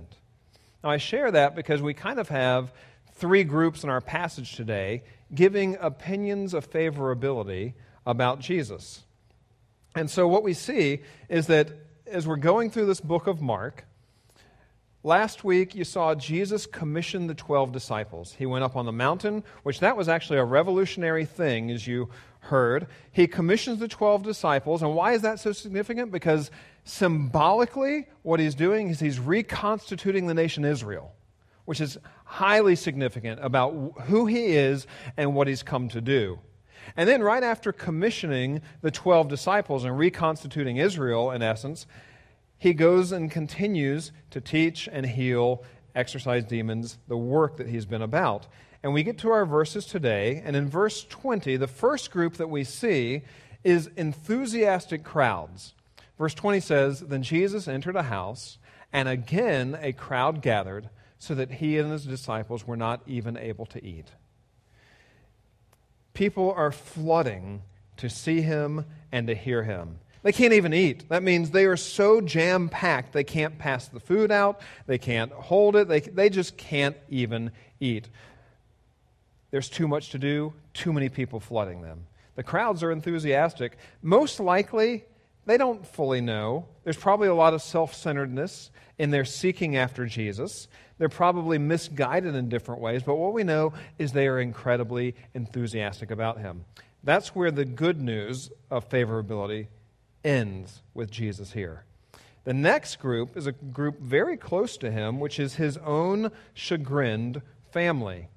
Now, 0.83 0.89
I 0.89 0.97
share 0.97 1.29
that 1.29 1.53
because 1.53 1.79
we 1.79 1.93
kind 1.93 2.19
of 2.19 2.29
have 2.29 2.73
three 3.13 3.43
groups 3.43 3.83
in 3.83 3.91
our 3.91 4.01
passage 4.01 4.55
today 4.55 5.03
giving 5.35 5.77
opinions 5.79 6.55
of 6.55 6.67
favorability 6.67 7.75
about 8.03 8.39
Jesus. 8.39 9.04
And 9.95 10.09
so, 10.09 10.27
what 10.27 10.43
we 10.43 10.53
see 10.53 11.01
is 11.29 11.47
that 11.47 11.69
as 12.05 12.27
we're 12.27 12.35
going 12.35 12.69
through 12.69 12.85
this 12.85 12.99
book 13.01 13.27
of 13.27 13.41
Mark, 13.41 13.85
last 15.03 15.43
week 15.43 15.73
you 15.73 15.85
saw 15.85 16.13
Jesus 16.13 16.65
commission 16.65 17.27
the 17.27 17.33
12 17.33 17.71
disciples. 17.71 18.33
He 18.33 18.45
went 18.45 18.65
up 18.65 18.75
on 18.75 18.85
the 18.85 18.91
mountain, 18.91 19.43
which 19.63 19.79
that 19.79 19.95
was 19.95 20.09
actually 20.09 20.39
a 20.39 20.43
revolutionary 20.43 21.25
thing, 21.25 21.71
as 21.71 21.87
you 21.87 22.09
heard. 22.39 22.87
He 23.11 23.25
commissions 23.25 23.79
the 23.79 23.87
12 23.87 24.23
disciples. 24.23 24.83
And 24.83 24.93
why 24.95 25.13
is 25.13 25.21
that 25.21 25.39
so 25.39 25.53
significant? 25.53 26.11
Because 26.11 26.51
symbolically, 26.83 28.07
what 28.21 28.39
he's 28.39 28.55
doing 28.55 28.89
is 28.89 28.99
he's 28.99 29.19
reconstituting 29.19 30.27
the 30.27 30.33
nation 30.33 30.65
Israel, 30.65 31.13
which 31.63 31.79
is 31.79 31.97
highly 32.25 32.75
significant 32.75 33.39
about 33.43 33.71
who 34.07 34.25
he 34.25 34.55
is 34.57 34.85
and 35.15 35.33
what 35.33 35.47
he's 35.47 35.63
come 35.63 35.87
to 35.89 36.01
do. 36.01 36.39
And 36.95 37.09
then, 37.09 37.21
right 37.21 37.43
after 37.43 37.71
commissioning 37.71 38.61
the 38.81 38.91
12 38.91 39.27
disciples 39.27 39.83
and 39.83 39.97
reconstituting 39.97 40.77
Israel, 40.77 41.31
in 41.31 41.41
essence, 41.41 41.85
he 42.57 42.73
goes 42.73 43.11
and 43.11 43.29
continues 43.29 44.11
to 44.31 44.41
teach 44.41 44.87
and 44.91 45.05
heal, 45.05 45.63
exorcise 45.93 46.43
demons, 46.45 46.97
the 47.07 47.17
work 47.17 47.57
that 47.57 47.67
he's 47.67 47.85
been 47.85 48.01
about. 48.01 48.47
And 48.83 48.93
we 48.93 49.03
get 49.03 49.17
to 49.19 49.31
our 49.31 49.45
verses 49.45 49.85
today, 49.85 50.41
and 50.45 50.55
in 50.55 50.69
verse 50.69 51.03
20, 51.05 51.57
the 51.57 51.67
first 51.67 52.11
group 52.11 52.35
that 52.35 52.49
we 52.49 52.63
see 52.63 53.23
is 53.63 53.89
enthusiastic 53.97 55.03
crowds. 55.03 55.73
Verse 56.17 56.33
20 56.33 56.59
says 56.59 56.99
Then 57.01 57.23
Jesus 57.23 57.67
entered 57.67 57.95
a 57.95 58.03
house, 58.03 58.57
and 58.93 59.09
again 59.09 59.77
a 59.81 59.91
crowd 59.91 60.41
gathered, 60.41 60.89
so 61.17 61.33
that 61.33 61.53
he 61.53 61.77
and 61.79 61.91
his 61.91 62.05
disciples 62.05 62.67
were 62.67 62.77
not 62.77 63.01
even 63.07 63.37
able 63.37 63.65
to 63.65 63.83
eat. 63.83 64.11
People 66.15 66.51
are 66.57 66.71
flooding 66.71 67.61
to 67.97 68.09
see 68.09 68.41
him 68.41 68.85
and 69.11 69.27
to 69.27 69.35
hear 69.35 69.63
him. 69.63 69.99
They 70.23 70.31
can't 70.31 70.53
even 70.53 70.73
eat. 70.73 71.07
That 71.09 71.21
means 71.21 71.51
they 71.51 71.65
are 71.65 71.77
so 71.77 72.19
jam 72.19 72.67
packed, 72.67 73.13
they 73.13 73.23
can't 73.23 73.59
pass 73.59 73.87
the 73.87 73.99
food 73.99 74.31
out, 74.31 74.59
they 74.87 74.97
can't 74.97 75.31
hold 75.31 75.75
it, 75.75 75.87
they, 75.87 75.99
they 75.99 76.31
just 76.31 76.57
can't 76.57 76.97
even 77.09 77.51
eat. 77.79 78.09
There's 79.51 79.69
too 79.69 79.87
much 79.87 80.09
to 80.09 80.17
do, 80.17 80.53
too 80.73 80.91
many 80.91 81.09
people 81.09 81.39
flooding 81.39 81.83
them. 81.83 82.07
The 82.35 82.43
crowds 82.43 82.81
are 82.81 82.91
enthusiastic. 82.91 83.77
Most 84.01 84.39
likely, 84.39 85.05
they 85.45 85.57
don't 85.57 85.85
fully 85.85 86.21
know. 86.21 86.65
There's 86.83 86.97
probably 86.97 87.27
a 87.27 87.35
lot 87.35 87.53
of 87.53 87.61
self 87.61 87.93
centeredness 87.93 88.71
in 88.97 89.11
their 89.11 89.25
seeking 89.25 89.75
after 89.75 90.05
Jesus. 90.05 90.67
They're 90.97 91.09
probably 91.09 91.57
misguided 91.57 92.35
in 92.35 92.49
different 92.49 92.81
ways, 92.81 93.03
but 93.03 93.15
what 93.15 93.33
we 93.33 93.43
know 93.43 93.73
is 93.99 94.11
they 94.11 94.27
are 94.27 94.39
incredibly 94.39 95.15
enthusiastic 95.33 96.09
about 96.09 96.39
him. 96.39 96.65
That's 97.03 97.35
where 97.35 97.51
the 97.51 97.65
good 97.65 98.01
news 98.01 98.49
of 98.71 98.89
favorability 98.89 99.67
ends 100.23 100.81
with 100.93 101.11
Jesus 101.11 101.51
here. 101.51 101.83
The 102.45 102.53
next 102.53 102.99
group 102.99 103.35
is 103.35 103.47
a 103.47 103.51
group 103.51 103.99
very 103.99 104.37
close 104.37 104.77
to 104.77 104.91
him, 104.91 105.19
which 105.19 105.39
is 105.39 105.55
his 105.55 105.77
own 105.77 106.31
chagrined 106.53 107.41
family. 107.71 108.29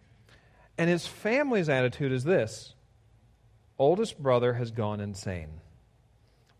And 0.77 0.91
his 0.91 1.07
family's 1.07 1.69
attitude 1.69 2.13
is 2.13 2.25
this 2.25 2.75
oldest 3.79 4.21
brother 4.21 4.55
has 4.55 4.71
gone 4.71 5.01
insane. 5.01 5.61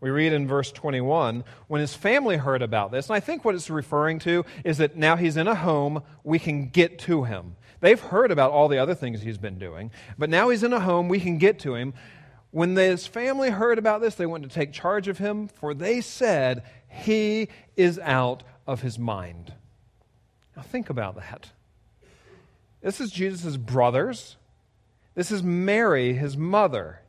We 0.01 0.11
read 0.11 0.31
in 0.31 0.47
verse 0.47 0.71
21 0.71 1.43
when 1.67 1.81
his 1.81 1.93
family 1.93 2.37
heard 2.37 2.61
about 2.61 2.91
this, 2.91 3.07
and 3.07 3.15
I 3.15 3.19
think 3.19 3.43
what 3.43 3.55
it's 3.55 3.69
referring 3.69 4.19
to 4.19 4.45
is 4.63 4.77
that 4.77 4.95
now 4.95 5.17
he's 5.17 5.35
in 5.35 5.47
a 5.47 5.55
home, 5.55 6.03
we 6.23 6.39
can 6.39 6.69
get 6.69 6.99
to 6.99 7.25
him. 7.25 7.55
They've 7.81 7.99
heard 7.99 8.31
about 8.31 8.51
all 8.51 8.67
the 8.67 8.77
other 8.77 8.95
things 8.95 9.21
he's 9.21 9.37
been 9.37 9.59
doing, 9.59 9.91
but 10.17 10.29
now 10.29 10.49
he's 10.49 10.63
in 10.63 10.73
a 10.73 10.79
home, 10.79 11.09
we 11.09 11.19
can 11.19 11.37
get 11.37 11.59
to 11.59 11.75
him. 11.75 11.93
When 12.51 12.75
his 12.75 13.07
family 13.07 13.49
heard 13.49 13.77
about 13.77 14.01
this, 14.01 14.15
they 14.15 14.25
went 14.25 14.43
to 14.43 14.49
take 14.49 14.73
charge 14.73 15.07
of 15.07 15.17
him, 15.17 15.47
for 15.47 15.73
they 15.73 16.01
said, 16.01 16.63
He 16.87 17.49
is 17.75 17.99
out 17.99 18.43
of 18.65 18.81
his 18.81 18.97
mind. 18.97 19.53
Now 20.55 20.63
think 20.63 20.89
about 20.89 21.15
that. 21.15 21.51
This 22.81 23.01
is 23.01 23.11
Jesus' 23.11 23.57
brothers. 23.57 24.37
This 25.15 25.31
is 25.31 25.43
Mary, 25.43 26.13
his 26.13 26.37
mother. 26.37 27.01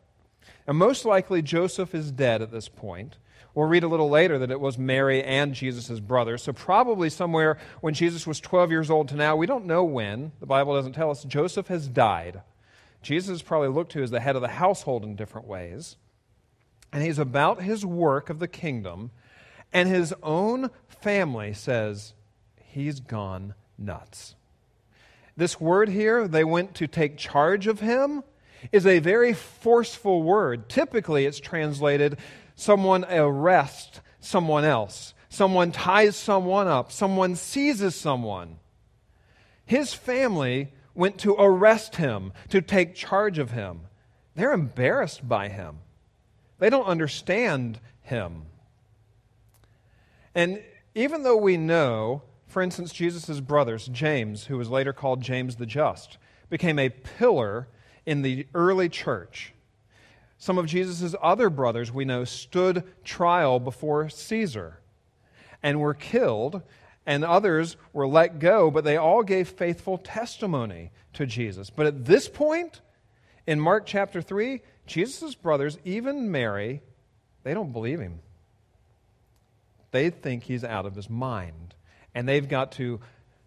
And 0.71 0.79
most 0.79 1.05
likely, 1.05 1.43
Joseph 1.43 1.97
is 1.97 2.12
dead 2.12 2.43
at 2.43 2.53
this 2.53 2.69
point. 2.69 3.17
We'll 3.57 3.67
read 3.67 3.83
a 3.83 3.89
little 3.89 4.09
later 4.09 4.39
that 4.39 4.53
it 4.53 4.61
was 4.61 4.79
Mary 4.79 5.21
and 5.21 5.53
Jesus' 5.53 5.99
brother. 5.99 6.39
So, 6.39 6.53
probably 6.53 7.11
somewhere 7.11 7.59
when 7.81 7.93
Jesus 7.93 8.25
was 8.25 8.39
12 8.39 8.71
years 8.71 8.89
old 8.89 9.09
to 9.09 9.17
now, 9.17 9.35
we 9.35 9.47
don't 9.47 9.65
know 9.65 9.83
when, 9.83 10.31
the 10.39 10.47
Bible 10.47 10.77
doesn't 10.77 10.93
tell 10.93 11.11
us, 11.11 11.25
Joseph 11.25 11.67
has 11.67 11.89
died. 11.89 12.43
Jesus 13.03 13.31
is 13.31 13.43
probably 13.43 13.67
looked 13.67 13.91
to 13.95 14.03
as 14.05 14.12
the 14.12 14.21
head 14.21 14.37
of 14.37 14.43
the 14.43 14.47
household 14.47 15.03
in 15.03 15.17
different 15.17 15.49
ways. 15.49 15.97
And 16.93 17.03
he's 17.03 17.19
about 17.19 17.62
his 17.62 17.85
work 17.85 18.31
of 18.31 18.39
the 18.39 18.47
kingdom. 18.47 19.11
And 19.73 19.89
his 19.89 20.15
own 20.23 20.71
family 20.87 21.53
says, 21.53 22.15
he's 22.55 23.00
gone 23.00 23.55
nuts. 23.77 24.37
This 25.37 25.61
word 25.61 25.89
here, 25.89 26.29
they 26.29 26.45
went 26.45 26.77
to 26.77 26.87
take 26.87 27.17
charge 27.17 27.67
of 27.67 27.81
him, 27.81 28.23
is 28.73 28.87
a 28.87 28.99
very 28.99 29.33
forceful 29.33 30.23
word. 30.23 30.69
Typically, 30.69 31.26
it's 31.26 31.40
translated 31.40 32.19
someone 32.55 33.05
arrests 33.09 34.00
someone 34.21 34.64
else, 34.64 35.14
someone 35.29 35.73
ties 35.73 36.17
someone 36.17 36.69
up, 36.69 36.93
someone 36.93 37.35
seizes 37.35 37.95
someone. 37.95 38.59
His 39.64 39.95
family 39.95 40.73
went 40.95 41.19
to 41.19 41.35
arrest 41.35 41.97
him, 41.97 42.33
to 42.49 42.61
take 42.61 42.95
charge 42.95 43.38
of 43.38 43.52
him. 43.52 43.83
They're 44.35 44.52
embarrassed 44.52 45.29
by 45.29 45.49
him. 45.49 45.79
They 46.59 46.71
don't 46.71 46.87
understand 46.87 47.81
him. 48.02 48.43
And 50.35 50.62
even 50.95 51.23
though 51.23 51.37
we 51.37 51.57
know, 51.57 52.23
for 52.47 52.62
instance, 52.62 52.93
Jesus' 52.93 53.40
brothers, 53.40 53.87
James, 53.87 54.47
who 54.47 54.59
was 54.59 54.69
later 54.69 54.93
called 54.93 55.21
James 55.21 55.57
the 55.57 55.67
Just, 55.67 56.19
became 56.49 56.79
a 56.79 56.90
pillar 56.90 57.69
in 58.07 58.23
the 58.23 58.47
early 58.54 58.88
church. 58.88 59.52
Some 60.38 60.57
of 60.57 60.66
Jesus' 60.66 61.14
other 61.23 61.50
brothers, 61.50 61.92
we 61.92 62.04
know, 62.04 62.25
stood 62.25 62.85
trial 63.04 63.61
before 63.61 64.09
Caesar 64.09 64.80
and 65.62 65.80
were 65.80 65.95
killed, 65.95 66.62
and 67.04 67.25
others 67.25 67.76
were 67.92 68.09
let 68.09 68.38
go, 68.38 68.71
but 68.71 68.85
they 68.85 68.97
all 68.97 69.23
gave 69.23 69.49
faithful 69.49 69.99
testimony 69.99 70.90
to 71.12 71.26
Jesus. 71.26 71.69
But 71.69 71.87
at 71.87 72.07
this 72.07 72.28
point, 72.28 72.80
in 73.47 73.61
Mark 73.61 73.85
chapter 73.85 74.23
3, 74.23 74.62
Jesus' 74.87 75.35
brothers, 75.35 75.78
even 75.85 76.30
Mary, 76.30 76.80
they 77.42 77.52
don't 77.52 77.73
believe 77.73 78.00
him. 78.00 78.21
They 79.90 80.11
think 80.11 80.45
he's 80.45 80.64
out 80.64 80.87
of 80.87 80.95
his 80.95 81.11
mind. 81.11 81.75
And 82.14 82.28
they've 82.28 82.49
got 82.49 82.73
to 82.73 83.00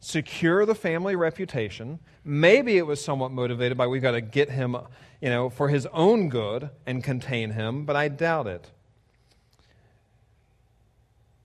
secure 0.04 0.66
the 0.66 0.76
family 0.76 1.16
reputation. 1.16 1.98
Maybe 2.26 2.78
it 2.78 2.86
was 2.86 3.04
somewhat 3.04 3.32
motivated 3.32 3.78
by 3.78 3.88
we've 3.88 4.02
got 4.02 4.12
to 4.12 4.22
get 4.22 4.50
him, 4.50 4.76
you 5.22 5.30
know, 5.30 5.50
for 5.50 5.70
his 5.70 5.86
own 5.94 6.28
good 6.28 6.70
and 6.86 7.02
contain 7.02 7.52
him, 7.52 7.86
but 7.86 7.96
I 7.96 8.10
doubt 8.10 8.48
it. 8.48 8.70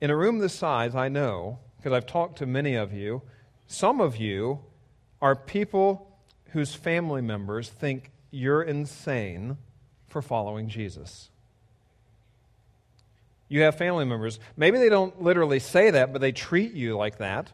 In 0.00 0.10
a 0.10 0.16
room 0.16 0.38
this 0.38 0.54
size, 0.54 0.96
I 0.96 1.08
know, 1.08 1.60
because 1.76 1.92
I've 1.92 2.06
talked 2.06 2.38
to 2.38 2.46
many 2.46 2.74
of 2.74 2.92
you, 2.92 3.22
some 3.68 4.00
of 4.00 4.16
you 4.16 4.60
are 5.22 5.36
people 5.36 6.18
whose 6.50 6.74
family 6.74 7.22
members 7.22 7.68
think 7.68 8.10
you're 8.32 8.62
insane 8.62 9.56
for 10.08 10.20
following 10.20 10.68
Jesus. 10.68 11.30
You 13.48 13.62
have 13.62 13.78
family 13.78 14.04
members. 14.04 14.40
Maybe 14.56 14.78
they 14.78 14.88
don't 14.88 15.22
literally 15.22 15.60
say 15.60 15.90
that, 15.92 16.12
but 16.12 16.20
they 16.20 16.32
treat 16.32 16.72
you 16.72 16.96
like 16.96 17.18
that. 17.18 17.52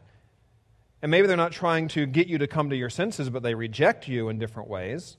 And 1.05 1.11
maybe 1.11 1.27
they're 1.27 1.37
not 1.37 1.51
trying 1.51 1.87
to 1.89 2.07
get 2.07 2.25
you 2.25 2.39
to 2.39 2.47
come 2.47 2.71
to 2.71 2.75
your 2.75 2.89
senses, 2.89 3.29
but 3.29 3.43
they 3.43 3.53
reject 3.53 4.07
you 4.07 4.27
in 4.27 4.39
different 4.39 4.69
ways. 4.69 5.17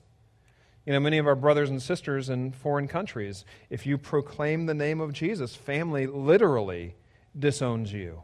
You 0.85 0.91
know, 0.91 0.99
many 0.99 1.17
of 1.17 1.25
our 1.27 1.33
brothers 1.33 1.69
and 1.69 1.81
sisters 1.81 2.27
in 2.27 2.51
foreign 2.51 2.89
countries, 2.89 3.45
if 3.69 3.85
you 3.85 3.97
proclaim 3.97 4.65
the 4.65 4.73
name 4.73 4.99
of 4.99 5.13
Jesus, 5.13 5.55
family 5.55 6.05
literally 6.05 6.95
disowns 7.39 7.93
you. 7.93 8.23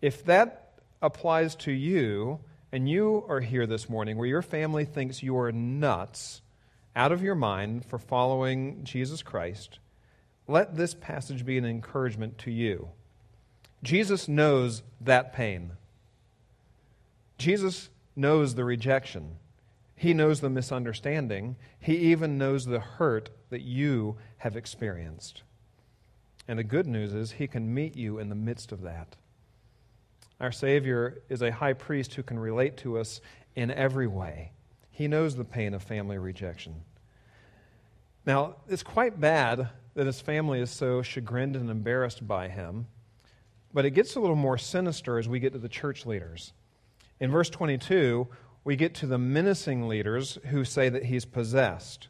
If 0.00 0.24
that 0.26 0.74
applies 1.02 1.56
to 1.56 1.72
you, 1.72 2.38
and 2.70 2.88
you 2.88 3.24
are 3.28 3.40
here 3.40 3.66
this 3.66 3.88
morning 3.88 4.16
where 4.16 4.28
your 4.28 4.42
family 4.42 4.84
thinks 4.84 5.24
you 5.24 5.36
are 5.38 5.50
nuts, 5.50 6.40
out 6.94 7.10
of 7.10 7.20
your 7.20 7.34
mind 7.34 7.84
for 7.84 7.98
following 7.98 8.84
Jesus 8.84 9.24
Christ, 9.24 9.80
let 10.46 10.76
this 10.76 10.94
passage 10.94 11.44
be 11.44 11.58
an 11.58 11.64
encouragement 11.64 12.38
to 12.38 12.52
you. 12.52 12.90
Jesus 13.82 14.28
knows 14.28 14.84
that 15.00 15.32
pain. 15.32 15.72
Jesus 17.40 17.88
knows 18.14 18.54
the 18.54 18.64
rejection. 18.64 19.36
He 19.96 20.12
knows 20.12 20.40
the 20.40 20.50
misunderstanding. 20.50 21.56
He 21.78 21.96
even 21.96 22.36
knows 22.36 22.66
the 22.66 22.80
hurt 22.80 23.30
that 23.48 23.62
you 23.62 24.18
have 24.38 24.56
experienced. 24.56 25.42
And 26.46 26.58
the 26.58 26.64
good 26.64 26.86
news 26.86 27.14
is, 27.14 27.32
He 27.32 27.46
can 27.46 27.72
meet 27.72 27.96
you 27.96 28.18
in 28.18 28.28
the 28.28 28.34
midst 28.34 28.72
of 28.72 28.82
that. 28.82 29.16
Our 30.38 30.52
Savior 30.52 31.22
is 31.30 31.40
a 31.40 31.50
high 31.50 31.72
priest 31.72 32.14
who 32.14 32.22
can 32.22 32.38
relate 32.38 32.76
to 32.78 32.98
us 32.98 33.22
in 33.56 33.70
every 33.70 34.06
way. 34.06 34.52
He 34.90 35.08
knows 35.08 35.34
the 35.34 35.44
pain 35.44 35.72
of 35.72 35.82
family 35.82 36.18
rejection. 36.18 36.82
Now, 38.26 38.56
it's 38.68 38.82
quite 38.82 39.18
bad 39.18 39.70
that 39.94 40.06
his 40.06 40.20
family 40.20 40.60
is 40.60 40.70
so 40.70 41.00
chagrined 41.00 41.56
and 41.56 41.70
embarrassed 41.70 42.26
by 42.26 42.48
him, 42.48 42.86
but 43.72 43.86
it 43.86 43.92
gets 43.92 44.14
a 44.14 44.20
little 44.20 44.36
more 44.36 44.58
sinister 44.58 45.18
as 45.18 45.28
we 45.28 45.40
get 45.40 45.54
to 45.54 45.58
the 45.58 45.68
church 45.70 46.04
leaders. 46.04 46.52
In 47.20 47.30
verse 47.30 47.50
22, 47.50 48.26
we 48.64 48.76
get 48.76 48.94
to 48.94 49.06
the 49.06 49.18
menacing 49.18 49.88
leaders 49.88 50.38
who 50.46 50.64
say 50.64 50.88
that 50.88 51.04
he's 51.04 51.26
possessed. 51.26 52.08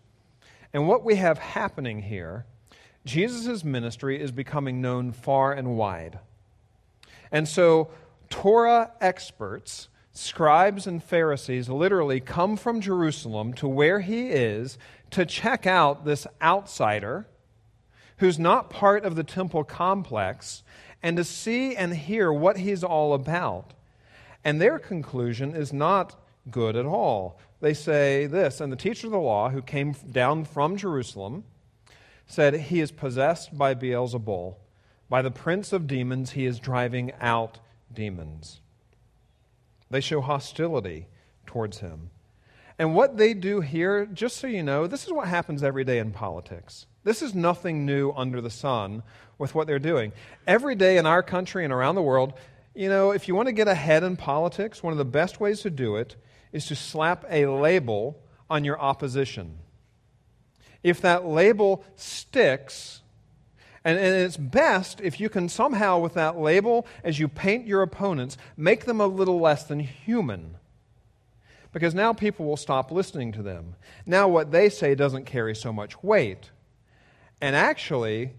And 0.72 0.86
what 0.86 1.04
we 1.04 1.16
have 1.16 1.38
happening 1.38 2.02
here, 2.02 2.46
Jesus' 3.04 3.64
ministry 3.64 4.20
is 4.20 4.30
becoming 4.30 4.80
known 4.80 5.10
far 5.10 5.52
and 5.52 5.76
wide. 5.76 6.20
And 7.32 7.48
so, 7.48 7.90
Torah 8.28 8.92
experts, 9.00 9.88
scribes, 10.12 10.86
and 10.86 11.02
Pharisees 11.02 11.68
literally 11.68 12.20
come 12.20 12.56
from 12.56 12.80
Jerusalem 12.80 13.52
to 13.54 13.66
where 13.66 14.00
he 14.00 14.28
is 14.28 14.78
to 15.10 15.26
check 15.26 15.66
out 15.66 16.04
this 16.04 16.26
outsider 16.40 17.26
who's 18.18 18.38
not 18.38 18.70
part 18.70 19.04
of 19.04 19.16
the 19.16 19.24
temple 19.24 19.64
complex 19.64 20.62
and 21.02 21.16
to 21.16 21.24
see 21.24 21.74
and 21.74 21.96
hear 21.96 22.32
what 22.32 22.58
he's 22.58 22.84
all 22.84 23.14
about. 23.14 23.72
And 24.44 24.61
their 24.61 24.78
conclusion 24.78 25.54
is 25.54 25.73
not 25.73 26.16
good 26.50 26.76
at 26.76 26.87
all. 26.87 27.38
They 27.61 27.75
say 27.75 28.26
this, 28.26 28.61
and 28.61 28.73
the 28.73 28.76
teacher 28.76 29.06
of 29.06 29.12
the 29.12 29.18
law, 29.18 29.50
who 29.50 29.62
came 29.62 29.92
down 29.92 30.44
from 30.44 30.76
Jerusalem, 30.76 31.44
said, 32.26 32.54
He 32.54 32.80
is 32.80 32.90
possessed 32.90 33.56
by 33.56 33.75
Beelzebul. 33.75 34.56
By 35.09 35.23
the 35.23 35.30
prince 35.30 35.73
of 35.73 35.87
demons, 35.87 36.30
he 36.32 36.47
is 36.47 36.61
driving 36.61 37.12
out 37.20 37.59
demons. 37.92 38.61
They 39.90 40.00
show 40.00 40.20
hostility 40.20 41.09
towards 41.47 41.78
him. 41.78 42.11
And 42.78 42.94
what 42.94 43.18
they 43.18 43.35
do 43.35 43.61
here, 43.61 44.06
just 44.06 44.38
so 44.38 44.47
you 44.47 44.62
know, 44.62 44.87
this 44.87 45.04
is 45.04 45.12
what 45.12 45.28
happens 45.28 45.62
every 45.62 45.85
day 45.85 45.99
in 45.99 46.12
politics. 46.12 46.87
This 47.02 47.20
is 47.20 47.35
nothing 47.35 47.85
new 47.85 48.12
under 48.12 48.40
the 48.40 48.50
sun 48.50 49.02
with 49.37 49.54
what 49.54 49.66
they're 49.66 49.78
doing. 49.78 50.12
Every 50.47 50.75
day 50.75 50.97
in 50.97 51.06
our 51.06 51.23
country 51.23 51.64
and 51.64 51.73
around 51.73 51.97
the 51.97 52.02
world, 52.02 52.35
you 52.74 52.88
know, 52.88 53.10
if 53.10 53.28
you 53.28 53.34
want 53.34 53.48
to 53.48 53.52
get 53.52 53.68
ahead 53.68 54.02
in 54.02 54.16
politics, 54.16 54.82
one 54.82 54.92
of 54.92 54.98
the 54.98 55.04
best 55.04 55.40
ways 55.40 55.60
to 55.62 55.70
do 55.70 55.96
it 55.96 56.16
is 56.52 56.66
to 56.66 56.76
slap 56.76 57.24
a 57.28 57.46
label 57.46 58.20
on 58.48 58.64
your 58.64 58.80
opposition. 58.80 59.58
If 60.82 61.00
that 61.00 61.26
label 61.26 61.84
sticks, 61.96 63.02
and, 63.84 63.98
and, 63.98 64.14
it's 64.14 64.36
best 64.36 65.00
if 65.00 65.20
you 65.20 65.28
can 65.28 65.48
somehow, 65.48 65.98
with 65.98 66.14
that 66.14 66.38
label, 66.38 66.86
as 67.02 67.18
you 67.18 67.28
paint 67.28 67.66
your 67.66 67.82
opponents, 67.82 68.36
make 68.56 68.84
them 68.84 69.00
a 69.00 69.06
little 69.06 69.40
less 69.40 69.64
than 69.64 69.80
human. 69.80 70.56
Because 71.72 71.94
now 71.94 72.12
people 72.12 72.46
will 72.46 72.56
stop 72.56 72.90
listening 72.90 73.32
to 73.32 73.42
them. 73.42 73.76
Now 74.04 74.28
what 74.28 74.50
they 74.50 74.68
say 74.68 74.94
doesn't 74.94 75.24
carry 75.24 75.54
so 75.54 75.72
much 75.72 76.02
weight. 76.02 76.50
And 77.40 77.54
actually, 77.54 78.32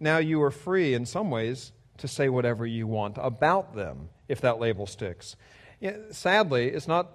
now 0.00 0.18
you 0.18 0.42
are 0.42 0.50
free 0.50 0.92
in 0.92 1.06
some 1.06 1.30
ways 1.30 1.72
to 1.98 2.08
say 2.08 2.28
whatever 2.28 2.66
you 2.66 2.86
want 2.86 3.16
about 3.18 3.74
them 3.74 4.08
if 4.28 4.40
that 4.40 4.58
label 4.58 4.86
sticks. 4.86 5.36
sadly, 6.10 6.68
it's 6.68 6.88
not 6.88 7.10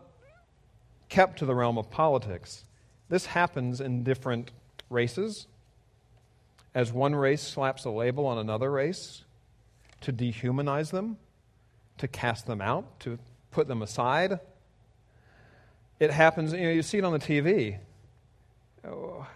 kept 1.09 1.39
to 1.39 1.45
the 1.45 1.55
realm 1.55 1.77
of 1.77 1.89
politics. 1.89 2.63
This 3.09 3.25
happens 3.25 3.81
in 3.81 4.03
different 4.03 4.51
races. 4.89 5.47
As 6.75 6.93
one 6.93 7.15
race 7.15 7.41
slaps 7.41 7.85
a 7.85 7.89
label 7.89 8.27
on 8.27 8.37
another 8.37 8.71
race 8.71 9.23
to 10.01 10.13
dehumanize 10.13 10.91
them, 10.91 11.17
to 11.97 12.07
cast 12.07 12.45
them 12.45 12.61
out, 12.61 12.99
to 13.01 13.17
put 13.51 13.67
them 13.67 13.81
aside. 13.81 14.39
It 15.99 16.11
happens, 16.11 16.53
you 16.53 16.61
know, 16.61 16.69
you 16.69 16.83
see 16.83 16.99
it 16.99 17.03
on 17.03 17.13
the 17.13 17.19
TV. 17.19 17.77
Oh. 18.87 19.27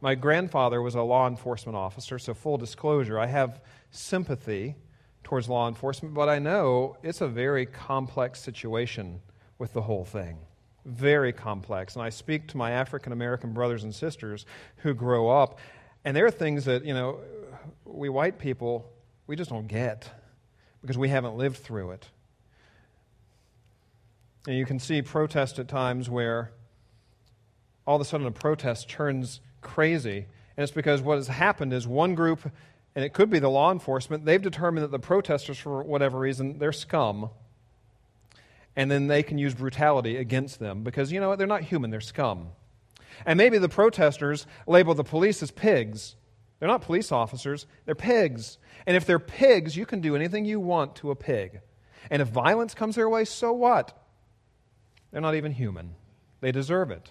My 0.00 0.14
grandfather 0.14 0.80
was 0.80 0.94
a 0.94 1.02
law 1.02 1.26
enforcement 1.28 1.76
officer, 1.76 2.18
so 2.18 2.32
full 2.32 2.56
disclosure, 2.56 3.18
I 3.18 3.26
have 3.26 3.60
sympathy 3.90 4.76
towards 5.22 5.48
law 5.48 5.68
enforcement, 5.68 6.14
but 6.14 6.28
I 6.28 6.38
know 6.38 6.96
it's 7.02 7.20
a 7.20 7.28
very 7.28 7.66
complex 7.66 8.40
situation 8.40 9.20
with 9.58 9.74
the 9.74 9.82
whole 9.82 10.04
thing. 10.04 10.38
Very 10.86 11.32
complex. 11.32 11.94
And 11.96 12.02
I 12.02 12.08
speak 12.08 12.48
to 12.48 12.56
my 12.56 12.70
African 12.70 13.12
American 13.12 13.52
brothers 13.52 13.84
and 13.84 13.94
sisters 13.94 14.46
who 14.76 14.94
grow 14.94 15.28
up, 15.28 15.58
and 16.04 16.16
there 16.16 16.24
are 16.24 16.30
things 16.30 16.64
that, 16.64 16.84
you 16.84 16.94
know, 16.94 17.18
we 17.84 18.08
white 18.08 18.38
people, 18.38 18.90
we 19.26 19.36
just 19.36 19.50
don't 19.50 19.68
get 19.68 20.10
because 20.80 20.96
we 20.96 21.10
haven't 21.10 21.36
lived 21.36 21.58
through 21.58 21.90
it. 21.90 22.08
And 24.46 24.56
you 24.56 24.64
can 24.64 24.78
see 24.78 25.02
protests 25.02 25.58
at 25.58 25.68
times 25.68 26.08
where 26.08 26.52
all 27.86 27.96
of 27.96 28.00
a 28.00 28.04
sudden 28.06 28.26
a 28.26 28.30
protest 28.30 28.88
turns 28.88 29.40
crazy. 29.60 30.26
And 30.56 30.62
it's 30.64 30.72
because 30.72 31.00
what 31.00 31.16
has 31.16 31.28
happened 31.28 31.72
is 31.72 31.86
one 31.86 32.14
group, 32.14 32.50
and 32.94 33.04
it 33.04 33.12
could 33.12 33.30
be 33.30 33.38
the 33.38 33.50
law 33.50 33.72
enforcement, 33.72 34.24
they've 34.24 34.42
determined 34.42 34.84
that 34.84 34.90
the 34.90 34.98
protesters, 34.98 35.58
for 35.58 35.82
whatever 35.82 36.18
reason, 36.18 36.58
they're 36.58 36.72
scum 36.72 37.30
and 38.76 38.90
then 38.90 39.08
they 39.08 39.22
can 39.22 39.38
use 39.38 39.54
brutality 39.54 40.16
against 40.16 40.58
them 40.58 40.82
because, 40.82 41.12
you 41.12 41.20
know 41.20 41.28
what, 41.28 41.38
they're 41.38 41.46
not 41.46 41.62
human, 41.62 41.90
they're 41.90 42.00
scum. 42.00 42.48
And 43.26 43.36
maybe 43.36 43.58
the 43.58 43.68
protesters 43.68 44.46
label 44.66 44.94
the 44.94 45.04
police 45.04 45.42
as 45.42 45.50
pigs. 45.50 46.16
They're 46.58 46.68
not 46.68 46.82
police 46.82 47.10
officers, 47.10 47.66
they're 47.84 47.94
pigs. 47.94 48.58
And 48.86 48.96
if 48.96 49.04
they're 49.04 49.18
pigs, 49.18 49.76
you 49.76 49.86
can 49.86 50.00
do 50.00 50.16
anything 50.16 50.44
you 50.44 50.60
want 50.60 50.96
to 50.96 51.10
a 51.10 51.16
pig. 51.16 51.60
And 52.10 52.22
if 52.22 52.28
violence 52.28 52.74
comes 52.74 52.96
their 52.96 53.08
way, 53.08 53.24
so 53.24 53.52
what? 53.52 53.96
They're 55.10 55.20
not 55.20 55.34
even 55.34 55.52
human. 55.52 55.94
They 56.40 56.52
deserve 56.52 56.90
it. 56.90 57.10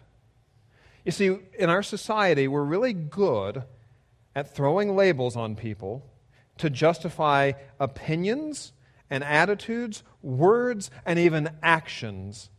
You 1.05 1.11
see, 1.11 1.37
in 1.57 1.69
our 1.69 1.83
society, 1.83 2.47
we're 2.47 2.63
really 2.63 2.93
good 2.93 3.63
at 4.35 4.53
throwing 4.53 4.95
labels 4.95 5.35
on 5.35 5.55
people 5.55 6.05
to 6.57 6.69
justify 6.69 7.53
opinions 7.79 8.73
and 9.09 9.23
attitudes, 9.23 10.03
words, 10.21 10.91
and 11.05 11.17
even 11.17 11.49
actions 11.63 12.49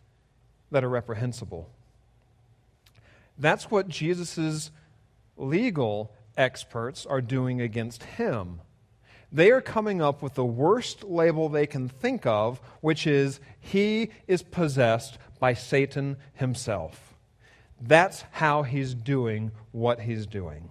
that 0.70 0.82
are 0.82 0.88
reprehensible. 0.88 1.70
That's 3.38 3.70
what 3.70 3.88
Jesus' 3.88 4.70
legal 5.37 6.12
experts 6.37 7.06
are 7.06 7.20
doing 7.20 7.61
against 7.61 8.02
him. 8.02 8.61
They 9.32 9.50
are 9.52 9.61
coming 9.61 10.02
up 10.02 10.23
with 10.23 10.35
the 10.35 10.44
worst 10.44 11.04
label 11.04 11.49
they 11.49 11.66
can 11.66 11.88
think 11.88 12.26
of, 12.26 12.61
which 12.80 13.06
is 13.06 13.40
he 13.61 14.11
is 14.26 14.42
possessed 14.42 15.18
by 15.38 15.54
Satan 15.54 16.16
himself. 16.35 17.10
That's 17.80 18.25
how 18.32 18.62
he's 18.62 18.94
doing 18.94 19.52
what 19.72 20.00
he's 20.00 20.26
doing. 20.26 20.70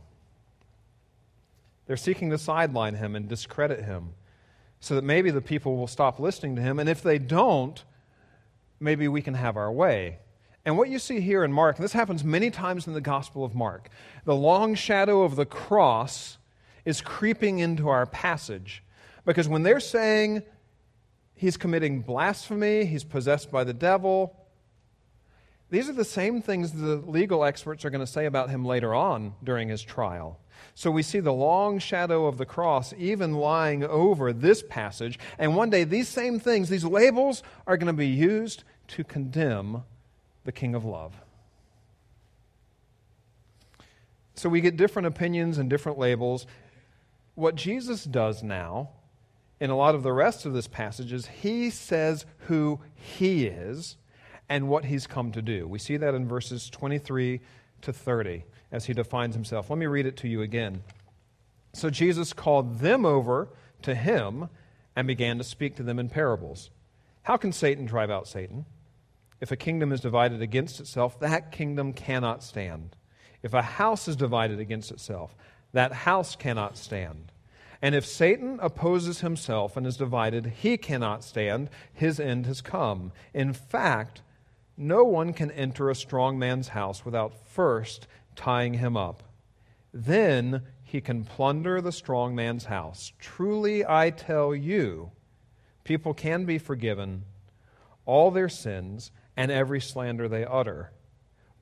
They're 1.87 1.97
seeking 1.97 2.29
to 2.29 2.37
sideline 2.37 2.95
him 2.95 3.15
and 3.15 3.27
discredit 3.27 3.83
him 3.83 4.11
so 4.79 4.95
that 4.95 5.03
maybe 5.03 5.31
the 5.31 5.41
people 5.41 5.75
will 5.75 5.87
stop 5.87 6.19
listening 6.19 6.55
to 6.55 6.61
him. 6.61 6.79
And 6.79 6.87
if 6.87 7.01
they 7.01 7.17
don't, 7.17 7.83
maybe 8.79 9.07
we 9.07 9.21
can 9.21 9.33
have 9.33 9.57
our 9.57 9.71
way. 9.71 10.19
And 10.65 10.77
what 10.77 10.89
you 10.89 10.99
see 10.99 11.19
here 11.19 11.43
in 11.43 11.51
Mark, 11.51 11.77
and 11.77 11.83
this 11.83 11.93
happens 11.93 12.23
many 12.23 12.51
times 12.51 12.85
in 12.85 12.93
the 12.93 13.01
Gospel 13.01 13.43
of 13.43 13.55
Mark, 13.55 13.89
the 14.25 14.35
long 14.35 14.75
shadow 14.75 15.23
of 15.23 15.35
the 15.35 15.45
cross 15.45 16.37
is 16.85 17.01
creeping 17.01 17.59
into 17.59 17.89
our 17.89 18.05
passage. 18.05 18.83
Because 19.25 19.47
when 19.47 19.63
they're 19.63 19.79
saying 19.79 20.43
he's 21.33 21.57
committing 21.57 22.01
blasphemy, 22.01 22.85
he's 22.85 23.03
possessed 23.03 23.49
by 23.51 23.63
the 23.63 23.73
devil, 23.73 24.35
these 25.69 25.87
are 25.87 25.93
the 25.93 26.05
same 26.05 26.41
things 26.41 26.71
the 26.71 26.95
legal 26.95 27.45
experts 27.45 27.85
are 27.85 27.89
going 27.89 28.05
to 28.05 28.11
say 28.11 28.25
about 28.25 28.49
him 28.49 28.65
later 28.65 28.95
on 28.95 29.33
during 29.43 29.69
his 29.69 29.83
trial. 29.83 30.39
So 30.73 30.89
we 30.89 31.03
see 31.03 31.19
the 31.19 31.33
long 31.33 31.77
shadow 31.79 32.25
of 32.25 32.37
the 32.37 32.45
cross 32.45 32.93
even 32.97 33.35
lying 33.35 33.83
over 33.83 34.33
this 34.33 34.63
passage. 34.67 35.19
And 35.37 35.55
one 35.55 35.69
day, 35.69 35.83
these 35.83 36.07
same 36.07 36.39
things, 36.39 36.69
these 36.69 36.85
labels, 36.85 37.43
are 37.67 37.77
going 37.77 37.87
to 37.87 37.93
be 37.93 38.07
used 38.07 38.63
to 38.89 39.03
condemn 39.03 39.83
the 40.43 40.51
King 40.51 40.73
of 40.73 40.83
Love. 40.83 41.13
So 44.33 44.49
we 44.49 44.61
get 44.61 44.77
different 44.77 45.07
opinions 45.07 45.57
and 45.57 45.69
different 45.69 45.99
labels. 45.99 46.47
What 47.35 47.55
Jesus 47.55 48.05
does 48.05 48.41
now, 48.41 48.89
in 49.59 49.69
a 49.69 49.75
lot 49.75 49.95
of 49.95 50.01
the 50.01 50.13
rest 50.13 50.45
of 50.45 50.53
this 50.53 50.67
passage, 50.67 51.13
is 51.13 51.27
he 51.27 51.69
says 51.69 52.25
who 52.47 52.79
he 52.95 53.45
is 53.45 53.97
and 54.49 54.67
what 54.67 54.85
he's 54.85 55.07
come 55.07 55.31
to 55.31 55.41
do. 55.41 55.67
We 55.67 55.79
see 55.79 55.97
that 55.97 56.15
in 56.15 56.27
verses 56.27 56.69
23 56.69 57.39
to 57.81 57.93
30 57.93 58.43
as 58.71 58.85
he 58.85 58.93
defines 58.93 59.35
himself. 59.35 59.69
Let 59.69 59.79
me 59.79 59.85
read 59.85 60.05
it 60.05 60.17
to 60.17 60.27
you 60.27 60.41
again. 60.41 60.83
So 61.73 61.89
Jesus 61.89 62.33
called 62.33 62.79
them 62.79 63.05
over 63.05 63.49
to 63.83 63.95
him 63.95 64.49
and 64.95 65.07
began 65.07 65.37
to 65.37 65.43
speak 65.43 65.75
to 65.75 65.83
them 65.83 65.99
in 65.99 66.09
parables. 66.09 66.71
How 67.23 67.37
can 67.37 67.51
Satan 67.51 67.85
drive 67.85 68.09
out 68.09 68.27
Satan? 68.27 68.65
If 69.39 69.51
a 69.51 69.55
kingdom 69.55 69.91
is 69.91 70.01
divided 70.01 70.41
against 70.41 70.79
itself, 70.79 71.19
that 71.19 71.51
kingdom 71.51 71.93
cannot 71.93 72.43
stand. 72.43 72.95
If 73.41 73.53
a 73.53 73.61
house 73.61 74.07
is 74.07 74.15
divided 74.15 74.59
against 74.59 74.91
itself, 74.91 75.35
that 75.71 75.93
house 75.93 76.35
cannot 76.35 76.77
stand. 76.77 77.31
And 77.81 77.95
if 77.95 78.05
Satan 78.05 78.59
opposes 78.61 79.21
himself 79.21 79.77
and 79.77 79.87
is 79.87 79.95
divided, 79.95 80.47
he 80.47 80.75
cannot 80.75 81.23
stand. 81.23 81.69
His 81.93 82.19
end 82.19 82.45
has 82.45 82.59
come. 82.59 83.13
In 83.33 83.53
fact, 83.53 84.21
no 84.79 85.03
one 85.03 85.33
can 85.33 85.51
enter 85.51 85.89
a 85.89 85.95
strong 85.95 86.39
man's 86.39 86.69
house 86.69 87.03
without 87.03 87.33
first 87.45 88.07
tying 88.35 88.75
him 88.75 88.95
up. 88.95 89.23
Then 89.93 90.63
he 90.83 91.01
can 91.01 91.25
plunder 91.25 91.81
the 91.81 91.91
strong 91.91 92.33
man's 92.33 92.65
house. 92.65 93.11
Truly, 93.19 93.85
I 93.85 94.09
tell 94.09 94.55
you, 94.55 95.11
people 95.83 96.13
can 96.13 96.45
be 96.45 96.57
forgiven 96.57 97.25
all 98.05 98.31
their 98.31 98.47
sins 98.47 99.11
and 99.35 99.51
every 99.51 99.81
slander 99.81 100.29
they 100.29 100.45
utter. 100.45 100.91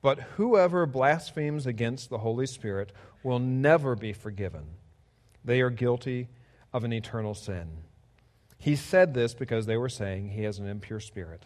But 0.00 0.20
whoever 0.36 0.86
blasphemes 0.86 1.66
against 1.66 2.10
the 2.10 2.18
Holy 2.18 2.46
Spirit 2.46 2.92
will 3.24 3.40
never 3.40 3.96
be 3.96 4.12
forgiven. 4.12 4.64
They 5.44 5.60
are 5.60 5.70
guilty 5.70 6.28
of 6.72 6.84
an 6.84 6.92
eternal 6.92 7.34
sin. 7.34 7.68
He 8.58 8.76
said 8.76 9.12
this 9.12 9.34
because 9.34 9.66
they 9.66 9.76
were 9.76 9.88
saying 9.88 10.28
he 10.28 10.44
has 10.44 10.58
an 10.58 10.68
impure 10.68 11.00
spirit. 11.00 11.42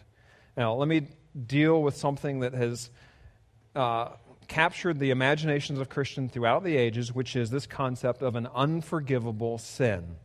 Now, 0.55 0.75
let 0.75 0.87
me 0.87 1.07
deal 1.47 1.81
with 1.81 1.95
something 1.95 2.41
that 2.41 2.53
has 2.53 2.89
uh, 3.75 4.09
captured 4.47 4.99
the 4.99 5.11
imaginations 5.11 5.79
of 5.79 5.89
Christians 5.89 6.31
throughout 6.31 6.63
the 6.63 6.77
ages, 6.77 7.13
which 7.13 7.35
is 7.35 7.49
this 7.49 7.65
concept 7.65 8.21
of 8.21 8.35
an 8.35 8.47
unforgivable 8.53 9.57
sin. 9.57 10.15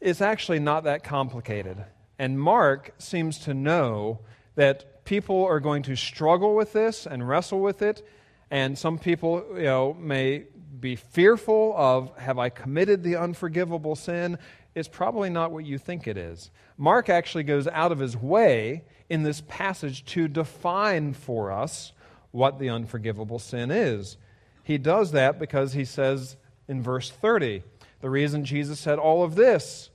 It's 0.00 0.20
actually 0.20 0.58
not 0.58 0.84
that 0.84 1.04
complicated. 1.04 1.84
And 2.18 2.40
Mark 2.40 2.94
seems 2.98 3.38
to 3.40 3.54
know 3.54 4.20
that 4.54 5.04
people 5.04 5.44
are 5.44 5.60
going 5.60 5.82
to 5.84 5.96
struggle 5.96 6.54
with 6.54 6.72
this 6.72 7.06
and 7.06 7.26
wrestle 7.26 7.60
with 7.60 7.82
it. 7.82 8.06
And 8.50 8.76
some 8.78 8.98
people, 8.98 9.44
you 9.54 9.64
know, 9.64 9.94
may 9.94 10.44
be 10.78 10.96
fearful 10.96 11.74
of 11.76 12.16
have 12.18 12.38
I 12.38 12.48
committed 12.48 13.02
the 13.02 13.16
unforgivable 13.16 13.96
sin? 13.96 14.38
It's 14.74 14.88
probably 14.88 15.30
not 15.30 15.50
what 15.50 15.64
you 15.64 15.78
think 15.78 16.06
it 16.06 16.16
is. 16.16 16.50
Mark 16.78 17.08
actually 17.08 17.44
goes 17.44 17.66
out 17.66 17.92
of 17.92 17.98
his 17.98 18.16
way 18.16 18.84
in 19.08 19.22
this 19.22 19.42
passage 19.48 20.04
to 20.06 20.28
define 20.28 21.12
for 21.12 21.50
us 21.50 21.92
what 22.30 22.58
the 22.58 22.68
unforgivable 22.68 23.38
sin 23.38 23.70
is. 23.70 24.16
He 24.62 24.78
does 24.78 25.12
that 25.12 25.38
because 25.38 25.72
he 25.72 25.84
says 25.84 26.36
in 26.68 26.82
verse 26.82 27.10
30, 27.10 27.64
the 28.00 28.10
reason 28.10 28.44
Jesus 28.44 28.78
said 28.78 28.98
all 28.98 29.24
of 29.24 29.34
this 29.34 29.90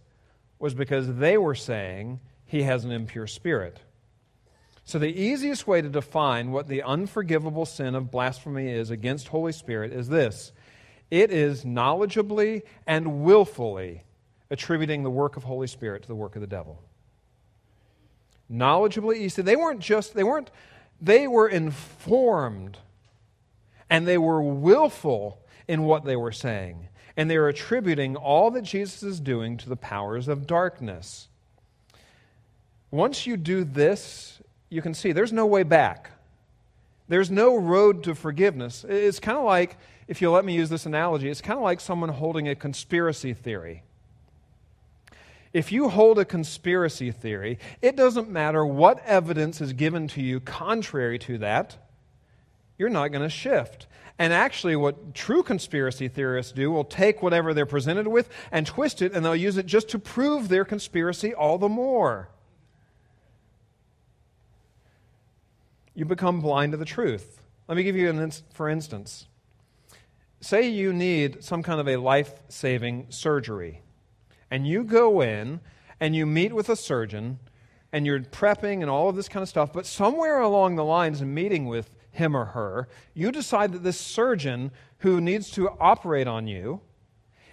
was 0.59 0.73
because 0.73 1.15
they 1.15 1.37
were 1.37 1.55
saying 1.55 2.19
he 2.45 2.63
has 2.63 2.83
an 2.83 2.91
impure 2.91 3.27
spirit. 3.27 3.79
So, 4.87 4.99
the 4.99 5.07
easiest 5.07 5.65
way 5.65 5.81
to 5.81 5.89
define 5.89 6.51
what 6.51 6.67
the 6.67 6.83
unforgivable 6.83 7.65
sin 7.65 7.95
of 7.95 8.11
blasphemy 8.11 8.69
is 8.69 8.91
against 8.91 9.29
Holy 9.29 9.51
Spirit 9.51 9.91
is 9.91 10.09
this 10.09 10.51
it 11.11 11.31
is 11.31 11.63
knowledgeably 11.63 12.63
and 12.87 13.23
willfully 13.23 14.03
attributing 14.49 15.03
the 15.03 15.09
work 15.09 15.37
of 15.37 15.43
Holy 15.43 15.67
Spirit 15.67 16.03
to 16.03 16.07
the 16.07 16.15
work 16.15 16.35
of 16.35 16.41
the 16.41 16.47
devil. 16.47 16.81
Knowledgeably, 18.51 19.21
you 19.21 19.29
see, 19.29 19.41
they 19.41 19.55
weren't 19.55 19.79
just, 19.79 20.13
they 20.13 20.23
weren't 20.23 20.51
they 21.01 21.27
were 21.27 21.47
informed 21.47 22.77
and 23.89 24.07
they 24.07 24.17
were 24.17 24.41
willful 24.41 25.39
in 25.67 25.83
what 25.83 26.05
they 26.05 26.15
were 26.15 26.31
saying. 26.31 26.87
And 27.17 27.29
they 27.29 27.37
are 27.37 27.47
attributing 27.47 28.15
all 28.15 28.51
that 28.51 28.63
Jesus 28.63 29.03
is 29.03 29.19
doing 29.19 29.57
to 29.57 29.69
the 29.69 29.75
powers 29.75 30.27
of 30.27 30.47
darkness. 30.47 31.27
Once 32.91 33.25
you 33.25 33.37
do 33.37 33.63
this, 33.63 34.41
you 34.69 34.81
can 34.81 34.93
see 34.93 35.11
there's 35.11 35.33
no 35.33 35.45
way 35.45 35.63
back. 35.63 36.11
There's 37.07 37.29
no 37.29 37.55
road 37.55 38.03
to 38.05 38.15
forgiveness. 38.15 38.83
It's 38.87 39.19
kind 39.19 39.37
of 39.37 39.43
like, 39.43 39.77
if 40.07 40.21
you'll 40.21 40.33
let 40.33 40.45
me 40.45 40.53
use 40.53 40.69
this 40.69 40.85
analogy, 40.85 41.29
it's 41.29 41.41
kind 41.41 41.57
of 41.57 41.63
like 41.63 41.79
someone 41.79 42.09
holding 42.09 42.47
a 42.47 42.55
conspiracy 42.55 43.33
theory. 43.33 43.83
If 45.51 45.71
you 45.71 45.89
hold 45.89 46.19
a 46.19 46.25
conspiracy 46.25 47.11
theory, 47.11 47.59
it 47.81 47.95
doesn't 47.95 48.29
matter 48.29 48.65
what 48.65 49.03
evidence 49.05 49.61
is 49.61 49.73
given 49.73 50.07
to 50.09 50.21
you 50.21 50.39
contrary 50.39 51.17
to 51.19 51.37
that, 51.39 51.77
you're 52.77 52.89
not 52.89 53.07
going 53.07 53.23
to 53.23 53.29
shift. 53.29 53.87
And 54.19 54.31
actually, 54.31 54.75
what 54.75 55.13
true 55.13 55.43
conspiracy 55.43 56.07
theorists 56.07 56.51
do 56.51 56.71
will 56.71 56.83
take 56.83 57.21
whatever 57.21 57.53
they're 57.53 57.65
presented 57.65 58.07
with 58.07 58.29
and 58.51 58.65
twist 58.65 59.01
it, 59.01 59.13
and 59.13 59.25
they'll 59.25 59.35
use 59.35 59.57
it 59.57 59.65
just 59.65 59.89
to 59.89 59.99
prove 59.99 60.49
their 60.49 60.65
conspiracy 60.65 61.33
all 61.33 61.57
the 61.57 61.69
more. 61.69 62.29
You 65.93 66.05
become 66.05 66.41
blind 66.41 66.73
to 66.73 66.77
the 66.77 66.85
truth. 66.85 67.41
Let 67.67 67.75
me 67.75 67.83
give 67.83 67.95
you 67.95 68.09
an, 68.09 68.31
for 68.53 68.69
instance. 68.69 69.27
Say 70.45 70.67
you 70.67 70.93
need 70.93 71.43
some 71.43 71.63
kind 71.63 71.81
of 71.81 71.87
a 71.87 71.97
life 71.97 72.43
saving 72.49 73.07
surgery 73.09 73.81
and 74.51 74.67
you 74.67 74.83
go 74.83 75.21
in 75.21 75.59
and 75.99 76.15
you 76.15 76.27
meet 76.27 76.53
with 76.53 76.69
a 76.69 76.75
surgeon 76.75 77.39
and 77.91 78.05
you're 78.05 78.19
prepping 78.19 78.81
and 78.81 78.87
all 78.87 79.09
of 79.09 79.15
this 79.15 79.27
kind 79.27 79.41
of 79.41 79.49
stuff, 79.49 79.73
but 79.73 79.87
somewhere 79.87 80.39
along 80.41 80.75
the 80.75 80.85
lines 80.85 81.19
of 81.19 81.27
meeting 81.27 81.65
with 81.65 81.95
him 82.11 82.37
or 82.37 82.45
her, 82.45 82.87
you 83.15 83.31
decide 83.31 83.71
that 83.71 83.81
this 83.81 83.99
surgeon 83.99 84.69
who 84.99 85.19
needs 85.19 85.49
to 85.49 85.67
operate 85.79 86.27
on 86.27 86.45
you 86.45 86.79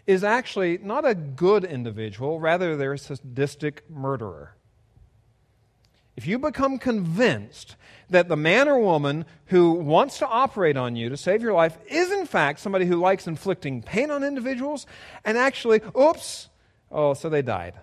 is 0.07 0.23
actually 0.23 0.77
not 0.77 1.07
a 1.09 1.15
good 1.15 1.65
individual, 1.65 2.41
rather, 2.41 2.77
they're 2.77 2.93
a 2.93 2.99
sadistic 2.99 3.89
murderer. 3.89 4.55
If 6.17 6.27
you 6.27 6.39
become 6.39 6.79
convinced 6.79 7.77
that 8.11 8.29
the 8.29 8.37
man 8.37 8.69
or 8.69 8.79
woman 8.79 9.25
who 9.47 9.73
wants 9.73 10.19
to 10.19 10.29
operate 10.29 10.77
on 10.77 10.97
you 10.97 11.09
to 11.09 11.17
save 11.17 11.43
your 11.43 11.55
life 11.55 11.79
is, 11.89 12.13
in 12.13 12.27
fact, 12.27 12.61
somebody 12.61 12.85
who 12.85 12.97
likes 12.97 13.27
inflicting 13.27 13.83
pain 13.83 14.11
on 14.11 14.23
individuals, 14.23 14.87
and 15.25 15.39
actually, 15.39 15.81
oops, 15.99 16.49
Oh, 16.93 17.15
so 17.15 17.31
they 17.31 17.43
died. 17.43 17.75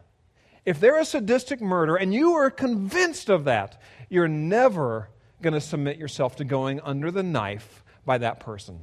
If 0.66 0.80
they're 0.80 1.00
a 1.00 1.06
sadistic 1.06 1.60
murderer 1.60 1.98
and 1.98 2.14
you 2.14 2.34
are 2.34 2.52
convinced 2.52 3.30
of 3.30 3.46
that, 3.46 3.82
you're 4.08 4.28
never 4.28 5.10
going 5.42 5.56
to 5.56 5.62
submit 5.62 5.98
yourself 5.98 6.36
to 6.36 6.46
going 6.46 6.80
under 6.82 7.10
the 7.10 7.24
knife 7.24 7.84
by 8.06 8.20
that 8.20 8.40
person. 8.40 8.80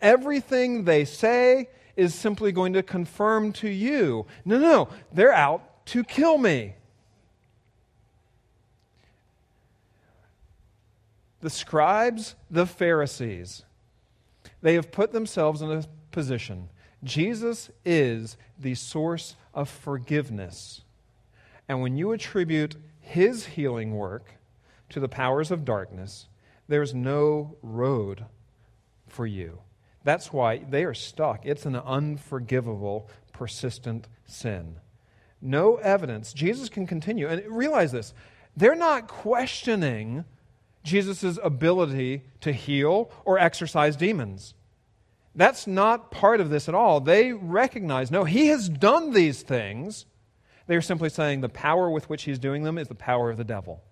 Everything 0.00 0.84
they 0.84 1.04
say 1.04 1.68
is 1.96 2.14
simply 2.14 2.50
going 2.50 2.72
to 2.72 2.82
confirm 2.82 3.52
to 3.52 3.68
you 3.68 4.26
no, 4.44 4.58
no, 4.58 4.88
they're 5.12 5.32
out 5.32 5.86
to 5.86 6.02
kill 6.02 6.38
me. 6.38 6.74
The 11.40 11.50
scribes, 11.50 12.34
the 12.50 12.66
Pharisees, 12.66 13.64
they 14.62 14.74
have 14.74 14.92
put 14.92 15.12
themselves 15.12 15.62
in 15.62 15.70
a 15.70 15.84
position 16.10 16.68
Jesus 17.02 17.70
is 17.84 18.36
the 18.58 18.74
source 18.74 19.36
of 19.54 19.68
forgiveness. 19.68 20.82
And 21.68 21.80
when 21.80 21.96
you 21.96 22.12
attribute 22.12 22.76
his 23.00 23.46
healing 23.46 23.92
work 23.92 24.34
to 24.90 25.00
the 25.00 25.08
powers 25.08 25.50
of 25.50 25.64
darkness, 25.64 26.28
there's 26.68 26.94
no 26.94 27.56
road 27.62 28.26
for 29.08 29.26
you. 29.26 29.60
That's 30.04 30.32
why 30.32 30.58
they 30.58 30.84
are 30.84 30.94
stuck. 30.94 31.46
It's 31.46 31.66
an 31.66 31.76
unforgivable, 31.76 33.08
persistent 33.32 34.08
sin. 34.26 34.76
No 35.40 35.76
evidence. 35.76 36.32
Jesus 36.32 36.68
can 36.68 36.86
continue. 36.86 37.28
And 37.28 37.42
realize 37.46 37.92
this 37.92 38.12
they're 38.56 38.74
not 38.74 39.08
questioning 39.08 40.24
Jesus' 40.82 41.38
ability 41.42 42.22
to 42.40 42.52
heal 42.52 43.10
or 43.24 43.38
exorcise 43.38 43.96
demons. 43.96 44.54
That's 45.34 45.66
not 45.66 46.10
part 46.10 46.40
of 46.40 46.50
this 46.50 46.68
at 46.68 46.74
all. 46.74 47.00
They 47.00 47.32
recognize, 47.32 48.10
no, 48.10 48.24
he 48.24 48.48
has 48.48 48.68
done 48.68 49.12
these 49.12 49.42
things. 49.42 50.06
They're 50.66 50.82
simply 50.82 51.08
saying 51.08 51.40
the 51.40 51.48
power 51.48 51.90
with 51.90 52.08
which 52.08 52.24
he's 52.24 52.38
doing 52.38 52.64
them 52.64 52.78
is 52.78 52.88
the 52.88 52.94
power 52.94 53.30
of 53.30 53.36
the 53.36 53.44
devil. 53.44 53.82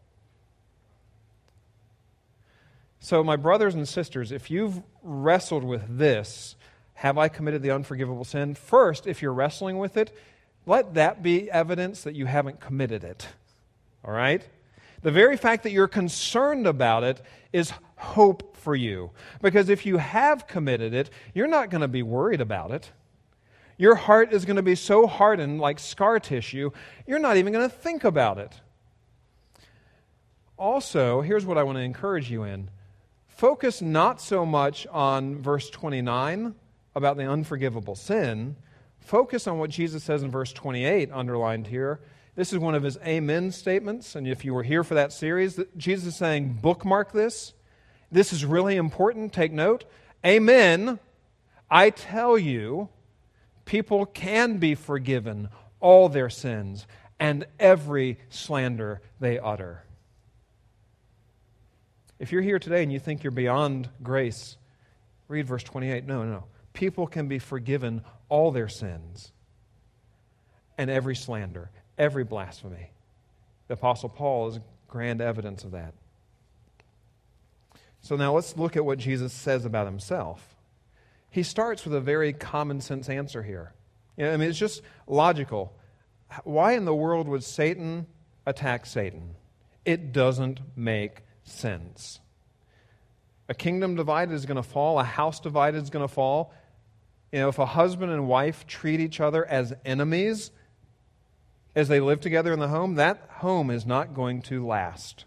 So, 3.00 3.22
my 3.22 3.36
brothers 3.36 3.74
and 3.74 3.86
sisters, 3.86 4.32
if 4.32 4.50
you've 4.50 4.82
wrestled 5.02 5.62
with 5.62 5.98
this, 5.98 6.56
have 6.94 7.16
I 7.16 7.28
committed 7.28 7.62
the 7.62 7.70
unforgivable 7.70 8.24
sin? 8.24 8.56
First, 8.56 9.06
if 9.06 9.22
you're 9.22 9.32
wrestling 9.32 9.78
with 9.78 9.96
it, 9.96 10.16
let 10.66 10.94
that 10.94 11.22
be 11.22 11.48
evidence 11.50 12.02
that 12.02 12.16
you 12.16 12.26
haven't 12.26 12.60
committed 12.60 13.04
it. 13.04 13.28
All 14.04 14.12
right? 14.12 14.42
The 15.02 15.12
very 15.12 15.36
fact 15.36 15.62
that 15.62 15.72
you're 15.72 15.88
concerned 15.88 16.66
about 16.66 17.04
it 17.04 17.22
is 17.52 17.72
hope 17.96 18.56
for 18.56 18.74
you. 18.74 19.10
Because 19.40 19.68
if 19.68 19.86
you 19.86 19.98
have 19.98 20.46
committed 20.46 20.94
it, 20.94 21.10
you're 21.34 21.46
not 21.46 21.70
going 21.70 21.80
to 21.80 21.88
be 21.88 22.02
worried 22.02 22.40
about 22.40 22.70
it. 22.70 22.90
Your 23.76 23.94
heart 23.94 24.32
is 24.32 24.44
going 24.44 24.56
to 24.56 24.62
be 24.62 24.74
so 24.74 25.06
hardened 25.06 25.60
like 25.60 25.78
scar 25.78 26.18
tissue, 26.18 26.70
you're 27.06 27.20
not 27.20 27.36
even 27.36 27.52
going 27.52 27.68
to 27.68 27.74
think 27.74 28.02
about 28.02 28.38
it. 28.38 28.60
Also, 30.58 31.20
here's 31.20 31.46
what 31.46 31.56
I 31.56 31.62
want 31.62 31.78
to 31.78 31.82
encourage 31.82 32.30
you 32.30 32.42
in 32.42 32.70
focus 33.28 33.80
not 33.80 34.20
so 34.20 34.44
much 34.44 34.84
on 34.88 35.38
verse 35.38 35.70
29 35.70 36.56
about 36.96 37.16
the 37.16 37.30
unforgivable 37.30 37.94
sin, 37.94 38.56
focus 38.98 39.46
on 39.46 39.60
what 39.60 39.70
Jesus 39.70 40.02
says 40.02 40.24
in 40.24 40.30
verse 40.32 40.52
28, 40.52 41.10
underlined 41.12 41.68
here. 41.68 42.00
This 42.38 42.52
is 42.52 42.60
one 42.60 42.76
of 42.76 42.84
his 42.84 42.96
amen 42.98 43.50
statements. 43.50 44.14
And 44.14 44.28
if 44.28 44.44
you 44.44 44.54
were 44.54 44.62
here 44.62 44.84
for 44.84 44.94
that 44.94 45.12
series, 45.12 45.58
Jesus 45.76 46.06
is 46.06 46.16
saying, 46.16 46.60
bookmark 46.62 47.10
this. 47.10 47.52
This 48.12 48.32
is 48.32 48.44
really 48.44 48.76
important. 48.76 49.32
Take 49.32 49.50
note. 49.50 49.86
Amen. 50.24 51.00
I 51.68 51.90
tell 51.90 52.38
you, 52.38 52.90
people 53.64 54.06
can 54.06 54.58
be 54.58 54.76
forgiven 54.76 55.48
all 55.80 56.08
their 56.08 56.30
sins 56.30 56.86
and 57.18 57.44
every 57.58 58.20
slander 58.28 59.02
they 59.18 59.40
utter. 59.40 59.82
If 62.20 62.30
you're 62.30 62.42
here 62.42 62.60
today 62.60 62.84
and 62.84 62.92
you 62.92 63.00
think 63.00 63.24
you're 63.24 63.32
beyond 63.32 63.88
grace, 64.00 64.56
read 65.26 65.48
verse 65.48 65.64
28. 65.64 66.06
No, 66.06 66.22
no, 66.22 66.30
no. 66.30 66.44
People 66.72 67.08
can 67.08 67.26
be 67.26 67.40
forgiven 67.40 68.04
all 68.28 68.52
their 68.52 68.68
sins 68.68 69.32
and 70.78 70.88
every 70.88 71.16
slander, 71.16 71.72
every 71.98 72.24
blasphemy. 72.24 72.90
The 73.66 73.74
Apostle 73.74 74.08
Paul 74.08 74.48
is 74.48 74.60
grand 74.86 75.20
evidence 75.20 75.64
of 75.64 75.72
that. 75.72 75.94
So 78.00 78.16
now 78.16 78.34
let's 78.34 78.56
look 78.56 78.76
at 78.76 78.84
what 78.84 78.98
Jesus 78.98 79.32
says 79.32 79.64
about 79.64 79.86
himself. 79.86 80.56
He 81.30 81.42
starts 81.42 81.84
with 81.84 81.94
a 81.94 82.00
very 82.00 82.32
common 82.32 82.80
sense 82.80 83.08
answer 83.08 83.42
here. 83.42 83.72
I 84.18 84.36
mean, 84.36 84.48
it's 84.48 84.58
just 84.58 84.82
logical. 85.06 85.76
Why 86.44 86.72
in 86.72 86.84
the 86.84 86.94
world 86.94 87.28
would 87.28 87.44
Satan 87.44 88.06
attack 88.46 88.86
Satan? 88.86 89.34
It 89.84 90.12
doesn't 90.12 90.60
make 90.76 91.22
sense. 91.44 92.20
A 93.48 93.54
kingdom 93.54 93.94
divided 93.94 94.34
is 94.34 94.46
going 94.46 94.56
to 94.56 94.62
fall, 94.62 94.98
a 94.98 95.04
house 95.04 95.40
divided 95.40 95.82
is 95.82 95.90
going 95.90 96.06
to 96.06 96.12
fall. 96.12 96.52
You 97.32 97.40
know, 97.40 97.48
if 97.48 97.58
a 97.58 97.66
husband 97.66 98.10
and 98.12 98.26
wife 98.26 98.66
treat 98.66 99.00
each 99.00 99.20
other 99.20 99.44
as 99.44 99.74
enemies 99.84 100.50
as 101.74 101.88
they 101.88 102.00
live 102.00 102.20
together 102.20 102.52
in 102.52 102.58
the 102.58 102.68
home, 102.68 102.94
that 102.94 103.28
home 103.38 103.70
is 103.70 103.86
not 103.86 104.14
going 104.14 104.42
to 104.42 104.66
last. 104.66 105.24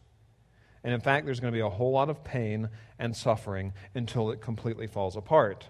And 0.84 0.94
in 0.94 1.02
fact, 1.02 1.26
there's 1.26 1.40
going 1.40 1.54
to 1.54 1.58
be 1.58 1.62
a 1.62 1.70
whole 1.70 1.92
lot 1.92 2.10
of 2.10 2.24
pain 2.24 2.70
and 2.98 3.16
suffering 3.16 3.74
until 3.94 4.32
it 4.32 4.42
completely 4.42 4.88
falls 4.88 5.16
apart. 5.16 5.70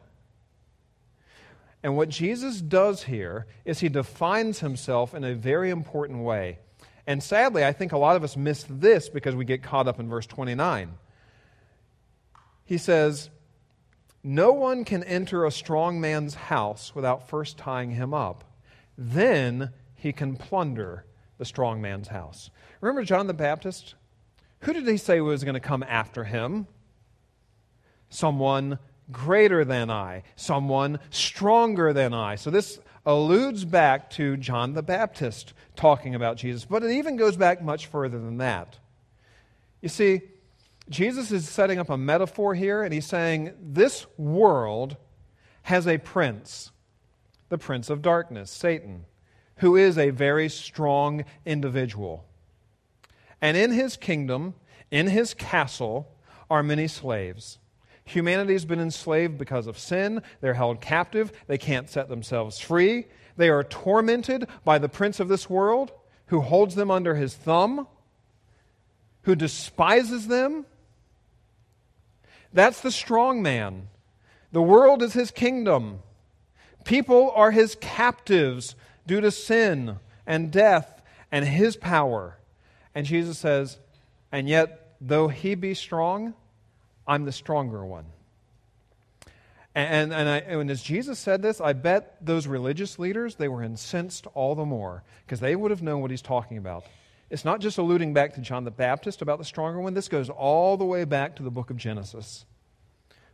And 1.84 1.98
what 1.98 2.10
Jesus 2.10 2.62
does 2.62 3.04
here 3.04 3.48
is 3.66 3.80
he 3.80 3.90
defines 3.90 4.60
himself 4.60 5.14
in 5.14 5.24
a 5.24 5.34
very 5.34 5.70
important 5.70 6.24
way. 6.24 6.60
And 7.08 7.24
sadly, 7.24 7.66
I 7.66 7.74
think 7.74 7.92
a 7.92 7.98
lot 7.98 8.16
of 8.16 8.24
us 8.24 8.38
miss 8.38 8.66
this 8.70 9.10
because 9.10 9.36
we 9.36 9.46
get 9.46 9.64
caught 9.64 9.88
up 9.88 10.00
in 10.00 10.08
verse 10.08 10.28
29. 10.28 10.92
He 12.64 12.78
says, 12.78 13.30
No 14.24 14.54
one 14.54 14.86
can 14.86 15.04
enter 15.04 15.44
a 15.44 15.52
strong 15.52 16.00
man's 16.00 16.36
house 16.36 16.94
without 16.94 17.28
first 17.28 17.58
tying 17.58 17.92
him 17.92 18.14
up. 18.14 18.44
Then 18.98 19.72
he 20.02 20.12
can 20.12 20.36
plunder 20.36 21.06
the 21.38 21.46
strong 21.46 21.80
man's 21.80 22.08
house. 22.08 22.50
Remember 22.82 23.04
John 23.04 23.28
the 23.28 23.34
Baptist? 23.36 23.94
Who 24.62 24.74
did 24.74 24.88
he 24.88 24.98
say 24.98 25.22
was 25.22 25.44
going 25.44 25.54
to 25.54 25.60
come 25.60 25.84
after 25.84 26.24
him? 26.24 26.66
Someone 28.10 28.80
greater 29.12 29.64
than 29.64 29.92
I, 29.92 30.24
someone 30.36 31.00
stronger 31.12 31.94
than 31.94 32.16
I. 32.16 32.36
So 32.36 32.50
this 32.50 32.80
alludes 33.06 33.64
back 33.64 34.10
to 34.12 34.38
John 34.38 34.74
the 34.74 34.82
Baptist 34.82 35.54
talking 35.76 36.16
about 36.16 36.38
Jesus, 36.38 36.66
but 36.66 36.84
it 36.84 36.92
even 36.92 37.16
goes 37.16 37.38
back 37.38 37.62
much 37.62 37.86
further 37.86 38.18
than 38.18 38.38
that. 38.38 38.80
You 39.82 39.90
see, 39.90 40.22
Jesus 40.90 41.32
is 41.32 41.48
setting 41.48 41.78
up 41.78 41.90
a 41.90 41.98
metaphor 41.98 42.56
here, 42.56 42.82
and 42.82 42.92
he's 42.92 43.06
saying 43.06 43.54
this 43.62 44.08
world 44.18 44.98
has 45.64 45.88
a 45.88 46.00
prince. 46.00 46.72
the 47.52 47.58
prince 47.58 47.90
of 47.90 48.02
darkness, 48.02 48.50
Satan, 48.50 49.06
who 49.62 49.76
is 49.76 49.97
a 49.97 50.10
very 50.10 50.50
strong 50.50 51.24
individual. 51.45 52.26
And 53.39 53.56
in 53.56 53.71
his 53.71 53.95
kingdom, 53.95 54.56
in 54.89 55.08
his 55.08 55.36
castle, 55.36 56.08
are 56.50 56.63
many 56.63 56.88
slaves. 56.88 57.60
Humanity 58.04 58.54
has 58.54 58.65
been 58.65 58.80
enslaved 58.80 59.38
because 59.38 59.67
of 59.67 59.78
sin. 59.78 60.24
They're 60.41 60.56
held 60.56 60.82
captive. 60.82 61.32
They 61.45 61.60
can't 61.60 61.89
set 61.89 62.10
themselves 62.10 62.60
free. 62.60 63.06
They 63.38 63.50
are 63.50 63.63
tormented 63.63 64.47
by 64.65 64.80
the 64.80 64.89
prince 64.89 65.19
of 65.19 65.28
this 65.28 65.50
world 65.50 65.91
who 66.26 66.41
holds 66.41 66.74
them 66.74 66.89
under 66.89 67.13
his 67.13 67.36
thumb, 67.36 67.88
who 69.24 69.36
despises 69.36 70.28
them. 70.28 70.65
That's 72.52 72.82
the 72.82 72.91
strong 72.91 73.43
man. 73.43 73.89
The 74.52 74.62
world 74.62 75.04
is 75.04 75.13
his 75.13 75.30
kingdom. 75.30 76.00
People 76.84 77.32
are 77.36 77.52
his 77.52 77.78
captives 77.80 78.76
due 79.06 79.22
to 79.22 79.32
sin 79.32 79.98
and 80.26 80.52
death 80.52 81.02
and 81.32 81.46
his 81.46 81.76
power. 81.76 82.38
And 82.94 83.06
Jesus 83.06 83.38
says, 83.38 83.80
And 84.32 84.48
yet, 84.48 84.96
though 85.00 85.28
he 85.28 85.56
be 85.56 85.74
strong, 85.74 86.34
I'm 87.08 87.26
the 87.26 87.32
stronger 87.32 87.86
one. 87.86 88.06
And, 89.74 90.14
and, 90.14 90.28
I, 90.28 90.38
and 90.40 90.70
as 90.70 90.84
Jesus 90.84 91.18
said 91.18 91.42
this, 91.42 91.62
I 91.62 91.74
bet 91.74 92.18
those 92.22 92.46
religious 92.46 93.00
leaders, 93.00 93.36
they 93.36 93.48
were 93.48 93.64
incensed 93.64 94.28
all 94.34 94.54
the 94.54 94.66
more 94.66 95.04
because 95.26 95.40
they 95.40 95.56
would 95.56 95.72
have 95.72 95.82
known 95.82 96.02
what 96.02 96.12
he's 96.12 96.22
talking 96.22 96.58
about. 96.58 96.84
It's 97.30 97.46
not 97.46 97.62
just 97.62 97.78
alluding 97.78 98.14
back 98.14 98.34
to 98.34 98.42
John 98.42 98.66
the 98.66 98.72
Baptist 98.72 99.22
about 99.22 99.40
the 99.40 99.46
stronger 99.46 99.80
one. 99.80 99.94
This 99.94 100.10
goes 100.10 100.30
all 100.30 100.76
the 100.76 100.84
way 100.84 101.06
back 101.06 101.38
to 101.38 101.44
the 101.44 101.50
book 101.50 101.70
of 101.70 101.78
Genesis. 101.78 102.46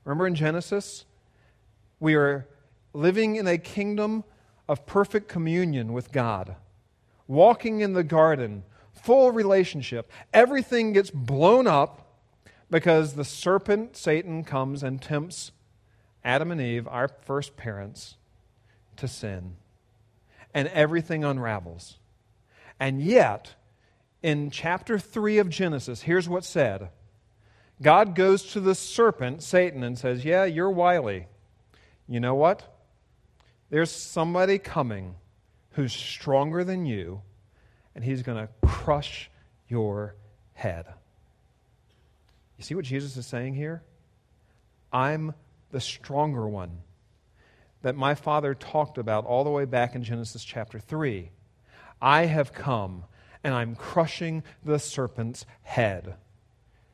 Remember 0.05 0.27
in 0.27 0.35
Genesis, 0.35 1.05
we 1.99 2.13
are 2.13 2.47
living 2.93 3.37
in 3.37 3.47
a 3.47 3.57
kingdom 3.57 4.23
of 4.67 4.85
perfect 4.85 5.27
communion 5.27 5.93
with 5.93 6.11
God, 6.11 6.55
walking 7.27 7.81
in 7.81 7.93
the 7.93 8.03
garden, 8.03 8.63
full 8.91 9.31
relationship. 9.31 10.11
Everything 10.33 10.93
gets 10.93 11.09
blown 11.09 11.67
up 11.67 12.07
because 12.69 13.13
the 13.13 13.25
serpent, 13.25 13.95
Satan, 13.95 14.43
comes 14.43 14.83
and 14.83 15.01
tempts 15.01 15.51
Adam 16.27 16.51
and 16.51 16.59
Eve, 16.59 16.87
our 16.89 17.07
first 17.07 17.55
parents, 17.55 18.17
to 18.97 19.07
sin. 19.07 19.55
And 20.53 20.67
everything 20.69 21.23
unravels. 21.23 21.99
And 22.79 23.01
yet, 23.01 23.55
in 24.21 24.49
chapter 24.49 24.99
3 24.99 25.37
of 25.37 25.49
Genesis, 25.49 26.01
here's 26.01 26.27
what's 26.27 26.49
said 26.49 26.89
God 27.81 28.13
goes 28.13 28.43
to 28.51 28.59
the 28.59 28.75
serpent, 28.75 29.41
Satan, 29.41 29.83
and 29.83 29.97
says, 29.97 30.25
Yeah, 30.25 30.43
you're 30.43 30.69
wily. 30.69 31.27
You 32.09 32.19
know 32.19 32.35
what? 32.35 32.76
There's 33.69 33.91
somebody 33.91 34.59
coming 34.59 35.15
who's 35.71 35.93
stronger 35.93 36.63
than 36.63 36.85
you, 36.85 37.21
and 37.93 38.03
he's 38.03 38.23
going 38.23 38.37
to 38.37 38.67
crush 38.67 39.29
your 39.67 40.15
head. 40.53 40.85
You 42.57 42.63
see 42.63 42.75
what 42.75 42.85
Jesus 42.85 43.17
is 43.17 43.27
saying 43.27 43.53
here? 43.53 43.83
I'm 44.91 45.33
the 45.71 45.81
stronger 45.81 46.47
one 46.47 46.79
that 47.81 47.95
my 47.95 48.15
father 48.15 48.55
talked 48.55 48.97
about 48.97 49.25
all 49.25 49.43
the 49.43 49.49
way 49.49 49.65
back 49.65 49.95
in 49.95 50.03
Genesis 50.03 50.43
chapter 50.43 50.79
3. 50.79 51.29
I 52.01 52.25
have 52.25 52.53
come 52.53 53.03
and 53.43 53.53
I'm 53.53 53.75
crushing 53.75 54.43
the 54.65 54.79
serpent's 54.79 55.45
head. 55.61 56.15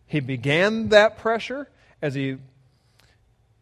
He 0.05 0.19
began 0.19 0.89
that 0.89 1.17
pressure 1.17 1.69
as 2.01 2.13
he 2.13 2.37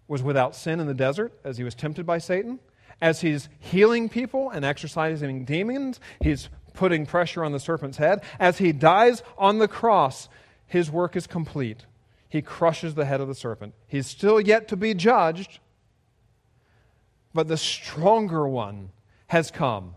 was 0.08 0.24
without 0.24 0.56
sin 0.56 0.80
in 0.80 0.88
the 0.88 0.93
desert, 0.93 1.32
as 1.43 1.58
he 1.58 1.63
was 1.63 1.76
tempted 1.76 2.06
by 2.06 2.17
Satan. 2.17 2.60
As 3.02 3.22
he's 3.22 3.50
healing 3.60 4.10
people 4.10 4.50
and 4.50 4.64
exorcising 4.64 5.44
demons, 5.46 6.00
he's 6.22 6.50
putting 6.74 7.06
pressure 7.06 7.44
on 7.44 7.52
the 7.52 7.60
serpent's 7.60 7.98
head. 7.98 8.22
As 8.40 8.60
he 8.60 8.72
dies 8.72 9.24
on 9.38 9.58
the 9.58 9.68
cross, 9.68 10.30
his 10.68 10.92
work 10.92 11.16
is 11.16 11.28
complete 11.28 11.86
he 12.32 12.42
crushes 12.42 12.96
the 12.96 13.04
head 13.04 13.20
of 13.20 13.28
the 13.28 13.36
serpent. 13.36 13.74
He's 13.88 14.08
still 14.08 14.40
yet 14.40 14.70
to 14.70 14.78
be 14.78 14.94
judged, 14.94 15.60
but 17.34 17.50
the 17.50 17.58
stronger 17.58 18.48
one 18.48 18.92
has 19.28 19.52
come. 19.52 19.96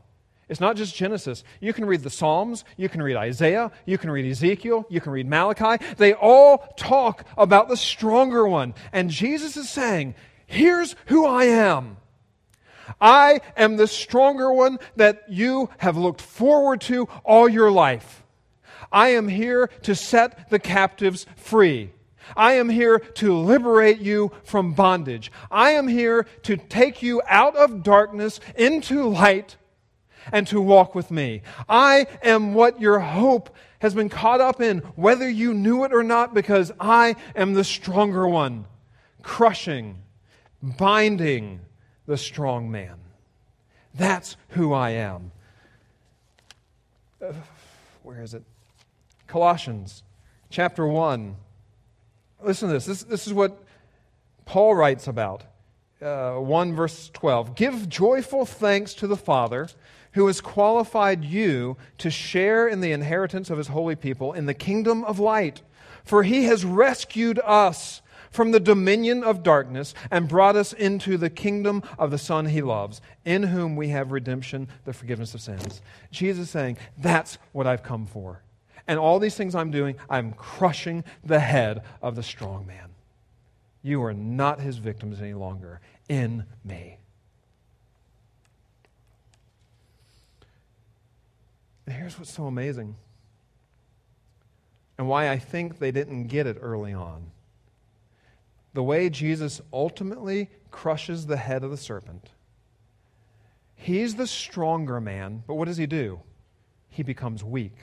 It's 0.48 0.60
not 0.60 0.74
just 0.74 0.96
Genesis. 0.96 1.44
You 1.60 1.72
can 1.72 1.84
read 1.84 2.02
the 2.02 2.10
Psalms, 2.10 2.64
you 2.76 2.88
can 2.88 3.00
read 3.00 3.14
Isaiah, 3.14 3.70
you 3.86 3.98
can 3.98 4.10
read 4.10 4.28
Ezekiel, 4.28 4.84
you 4.88 5.00
can 5.00 5.12
read 5.12 5.28
Malachi. 5.28 5.82
They 5.96 6.12
all 6.12 6.58
talk 6.76 7.24
about 7.38 7.68
the 7.68 7.76
stronger 7.76 8.48
one. 8.48 8.74
And 8.92 9.10
Jesus 9.10 9.56
is 9.56 9.70
saying, 9.70 10.16
Here's 10.44 10.96
who 11.06 11.26
I 11.26 11.44
am. 11.44 11.98
I 13.00 13.40
am 13.56 13.76
the 13.76 13.86
stronger 13.86 14.52
one 14.52 14.78
that 14.96 15.24
you 15.28 15.70
have 15.78 15.96
looked 15.96 16.20
forward 16.20 16.80
to 16.82 17.08
all 17.24 17.48
your 17.48 17.70
life. 17.70 18.24
I 18.92 19.08
am 19.08 19.28
here 19.28 19.68
to 19.82 19.94
set 19.94 20.50
the 20.50 20.58
captives 20.58 21.26
free. 21.36 21.90
I 22.36 22.54
am 22.54 22.68
here 22.68 22.98
to 22.98 23.36
liberate 23.36 24.00
you 24.00 24.32
from 24.44 24.72
bondage. 24.72 25.30
I 25.50 25.70
am 25.72 25.88
here 25.88 26.26
to 26.42 26.56
take 26.56 27.02
you 27.02 27.20
out 27.28 27.56
of 27.56 27.82
darkness 27.82 28.40
into 28.56 29.08
light 29.08 29.56
and 30.32 30.46
to 30.48 30.60
walk 30.60 30.94
with 30.94 31.10
me. 31.10 31.42
I 31.68 32.06
am 32.22 32.54
what 32.54 32.80
your 32.80 33.00
hope 33.00 33.54
has 33.80 33.94
been 33.94 34.08
caught 34.08 34.40
up 34.40 34.60
in, 34.60 34.78
whether 34.96 35.28
you 35.28 35.52
knew 35.52 35.84
it 35.84 35.92
or 35.92 36.02
not, 36.02 36.32
because 36.32 36.72
I 36.80 37.16
am 37.36 37.52
the 37.52 37.64
stronger 37.64 38.26
one, 38.26 38.64
crushing, 39.22 40.02
binding 40.62 41.60
the 42.06 42.16
strong 42.16 42.70
man. 42.70 42.96
That's 43.94 44.36
who 44.50 44.72
I 44.72 44.90
am. 44.90 45.32
Uh, 47.22 47.32
where 48.02 48.20
is 48.20 48.34
it? 48.34 48.42
Colossians 49.26 50.02
chapter 50.50 50.86
1 50.86 51.36
Listen 52.44 52.68
to 52.68 52.74
this. 52.74 52.84
This, 52.84 53.02
this 53.04 53.26
is 53.26 53.32
what 53.32 53.58
Paul 54.44 54.74
writes 54.74 55.08
about. 55.08 55.44
Uh, 56.02 56.34
1 56.34 56.74
verse 56.74 57.10
12. 57.14 57.54
Give 57.54 57.88
joyful 57.88 58.44
thanks 58.44 58.92
to 58.94 59.06
the 59.06 59.16
Father 59.16 59.68
who 60.12 60.26
has 60.26 60.40
qualified 60.40 61.24
you 61.24 61.76
to 61.98 62.10
share 62.10 62.68
in 62.68 62.80
the 62.80 62.92
inheritance 62.92 63.50
of 63.50 63.58
his 63.58 63.68
holy 63.68 63.96
people 63.96 64.32
in 64.32 64.46
the 64.46 64.54
kingdom 64.54 65.02
of 65.04 65.18
light. 65.18 65.62
For 66.04 66.22
he 66.22 66.44
has 66.44 66.64
rescued 66.64 67.40
us 67.42 68.02
from 68.34 68.50
the 68.50 68.60
dominion 68.60 69.22
of 69.22 69.44
darkness 69.44 69.94
and 70.10 70.28
brought 70.28 70.56
us 70.56 70.72
into 70.72 71.16
the 71.16 71.30
kingdom 71.30 71.82
of 71.98 72.10
the 72.10 72.18
Son 72.18 72.46
he 72.46 72.60
loves, 72.60 73.00
in 73.24 73.44
whom 73.44 73.76
we 73.76 73.88
have 73.88 74.10
redemption, 74.10 74.68
the 74.84 74.92
forgiveness 74.92 75.34
of 75.34 75.40
sins. 75.40 75.80
Jesus 76.10 76.44
is 76.44 76.50
saying, 76.50 76.76
That's 76.98 77.38
what 77.52 77.66
I've 77.66 77.84
come 77.84 78.06
for. 78.06 78.42
And 78.88 78.98
all 78.98 79.20
these 79.20 79.36
things 79.36 79.54
I'm 79.54 79.70
doing, 79.70 79.94
I'm 80.10 80.32
crushing 80.32 81.04
the 81.24 81.38
head 81.38 81.84
of 82.02 82.16
the 82.16 82.22
strong 82.22 82.66
man. 82.66 82.90
You 83.82 84.02
are 84.02 84.12
not 84.12 84.60
his 84.60 84.78
victims 84.78 85.20
any 85.20 85.34
longer 85.34 85.80
in 86.08 86.44
me. 86.64 86.98
And 91.86 91.94
here's 91.94 92.18
what's 92.18 92.32
so 92.32 92.46
amazing 92.46 92.96
and 94.98 95.08
why 95.08 95.30
I 95.30 95.38
think 95.38 95.78
they 95.78 95.92
didn't 95.92 96.26
get 96.26 96.46
it 96.46 96.58
early 96.60 96.92
on. 96.92 97.30
The 98.74 98.82
way 98.82 99.08
Jesus 99.08 99.60
ultimately 99.72 100.50
crushes 100.70 101.26
the 101.26 101.36
head 101.36 101.64
of 101.64 101.70
the 101.70 101.76
serpent. 101.76 102.30
He's 103.74 104.16
the 104.16 104.26
stronger 104.26 105.00
man, 105.00 105.44
but 105.46 105.54
what 105.54 105.66
does 105.66 105.76
he 105.76 105.86
do? 105.86 106.20
He 106.88 107.02
becomes 107.02 107.42
weak 107.42 107.74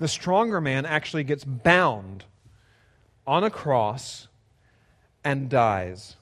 the 0.00 0.08
stronger 0.08 0.60
man 0.60 0.86
actually 0.86 1.24
gets 1.24 1.44
bound 1.44 2.24
on 3.26 3.44
a 3.44 3.50
cross 3.50 4.28
and 5.22 5.48
dies. 5.48 6.16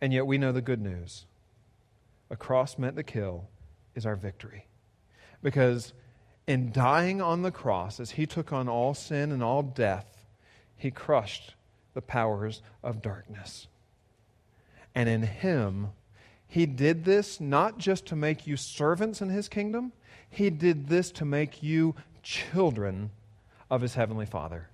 And 0.00 0.12
yet 0.12 0.26
we 0.26 0.36
know 0.36 0.52
the 0.52 0.60
good 0.60 0.80
news. 0.80 1.24
A 2.30 2.36
cross 2.36 2.78
meant 2.78 2.96
to 2.96 3.02
kill 3.02 3.48
is 3.94 4.04
our 4.04 4.14
victory. 4.14 4.66
Because 5.42 5.94
in 6.46 6.70
dying 6.70 7.22
on 7.22 7.40
the 7.40 7.50
cross, 7.50 7.98
as 7.98 8.12
he 8.12 8.26
took 8.26 8.52
on 8.52 8.68
all 8.68 8.92
sin 8.92 9.32
and 9.32 9.42
all 9.42 9.62
death, 9.62 10.26
he 10.76 10.90
crushed 10.90 11.54
the 11.94 12.02
powers 12.02 12.62
of 12.82 13.02
darkness. 13.02 13.66
And 14.94 15.08
in 15.08 15.22
him, 15.22 15.88
he 16.46 16.66
did 16.66 17.04
this 17.04 17.40
not 17.40 17.78
just 17.78 18.06
to 18.06 18.16
make 18.16 18.46
you 18.46 18.56
servants 18.56 19.20
in 19.20 19.30
his 19.30 19.48
kingdom, 19.48 19.92
he 20.28 20.50
did 20.50 20.88
this 20.88 21.10
to 21.12 21.24
make 21.24 21.62
you 21.62 21.94
children 22.22 23.10
of 23.70 23.80
his 23.80 23.94
heavenly 23.94 24.26
Father. 24.26 24.68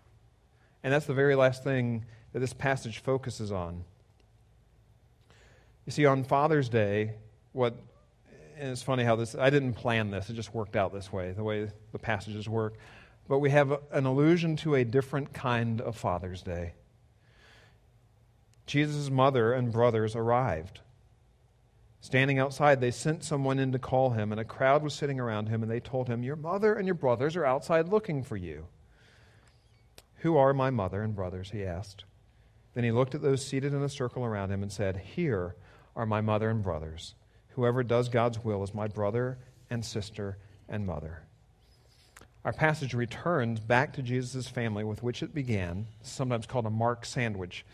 And 0.83 0.92
that's 0.92 1.07
the 1.07 1.14
very 1.14 1.35
last 1.35 1.64
thing 1.64 2.04
that 2.33 2.40
this 2.40 2.52
passage 2.52 2.98
focuses 2.98 3.52
on. 3.52 3.85
You 5.87 5.92
see, 5.92 6.07
on 6.07 6.24
Father's 6.24 6.68
Day, 6.68 7.12
what 7.52 7.74
and 8.59 8.70
it's 8.70 8.83
funny 8.83 9.04
how 9.04 9.16
this 9.16 9.35
I 9.35 9.50
didn't 9.50 9.74
plan 9.74 10.11
this, 10.11 10.28
it 10.31 10.35
just 10.35 10.52
worked 10.52 10.76
out 10.76 10.92
this 10.92 11.12
way, 11.12 11.33
the 11.33 11.44
way 11.44 11.70
the 11.92 11.98
passages 11.98 12.48
work. 12.48 12.74
But 13.28 13.38
we 13.38 13.50
have 13.50 13.72
an 13.92 14.07
allusion 14.07 14.57
to 14.57 14.74
a 14.74 14.85
different 14.85 15.33
kind 15.33 15.81
of 15.81 15.96
Father's 15.96 16.42
Day. 16.42 16.72
Jesus' 18.68 19.11
mother 19.11 19.52
and 19.52 19.72
brothers 19.72 20.14
arrived. 20.14 20.81
Standing 22.00 22.38
outside, 22.38 22.81
they 22.81 22.92
sent 22.92 23.24
someone 23.24 23.59
in 23.59 23.72
to 23.72 23.78
call 23.78 24.11
him, 24.11 24.31
and 24.31 24.40
a 24.40 24.44
crowd 24.44 24.83
was 24.83 24.94
sitting 24.94 25.18
around 25.18 25.48
him, 25.48 25.62
and 25.62 25.70
they 25.70 25.81
told 25.81 26.09
him, 26.09 26.22
Your 26.22 26.37
mother 26.37 26.74
and 26.74 26.87
your 26.87 26.94
brothers 26.94 27.35
are 27.35 27.44
outside 27.44 27.88
looking 27.88 28.22
for 28.22 28.37
you. 28.37 28.66
Who 30.18 30.37
are 30.37 30.54
my 30.54 30.70
mother 30.70 31.02
and 31.02 31.14
brothers? 31.14 31.50
he 31.50 31.64
asked. 31.64 32.04
Then 32.74 32.85
he 32.85 32.92
looked 32.92 33.14
at 33.14 33.22
those 33.22 33.44
seated 33.44 33.74
in 33.74 33.83
a 33.83 33.88
circle 33.88 34.24
around 34.24 34.52
him 34.52 34.62
and 34.62 34.70
said, 34.70 34.96
Here 34.96 35.57
are 35.96 36.07
my 36.07 36.20
mother 36.20 36.48
and 36.48 36.62
brothers. 36.62 37.14
Whoever 37.50 37.83
does 37.83 38.09
God's 38.09 38.44
will 38.44 38.62
is 38.62 38.72
my 38.72 38.87
brother 38.87 39.38
and 39.68 39.85
sister 39.85 40.38
and 40.68 40.87
mother. 40.87 41.22
Our 42.44 42.52
passage 42.52 42.94
returns 42.94 43.59
back 43.59 43.92
to 43.94 44.02
Jesus' 44.02 44.46
family 44.46 44.85
with 44.85 45.02
which 45.02 45.22
it 45.22 45.35
began, 45.35 45.87
sometimes 46.02 46.46
called 46.46 46.66
a 46.66 46.70
Mark 46.70 47.04
sandwich. 47.04 47.64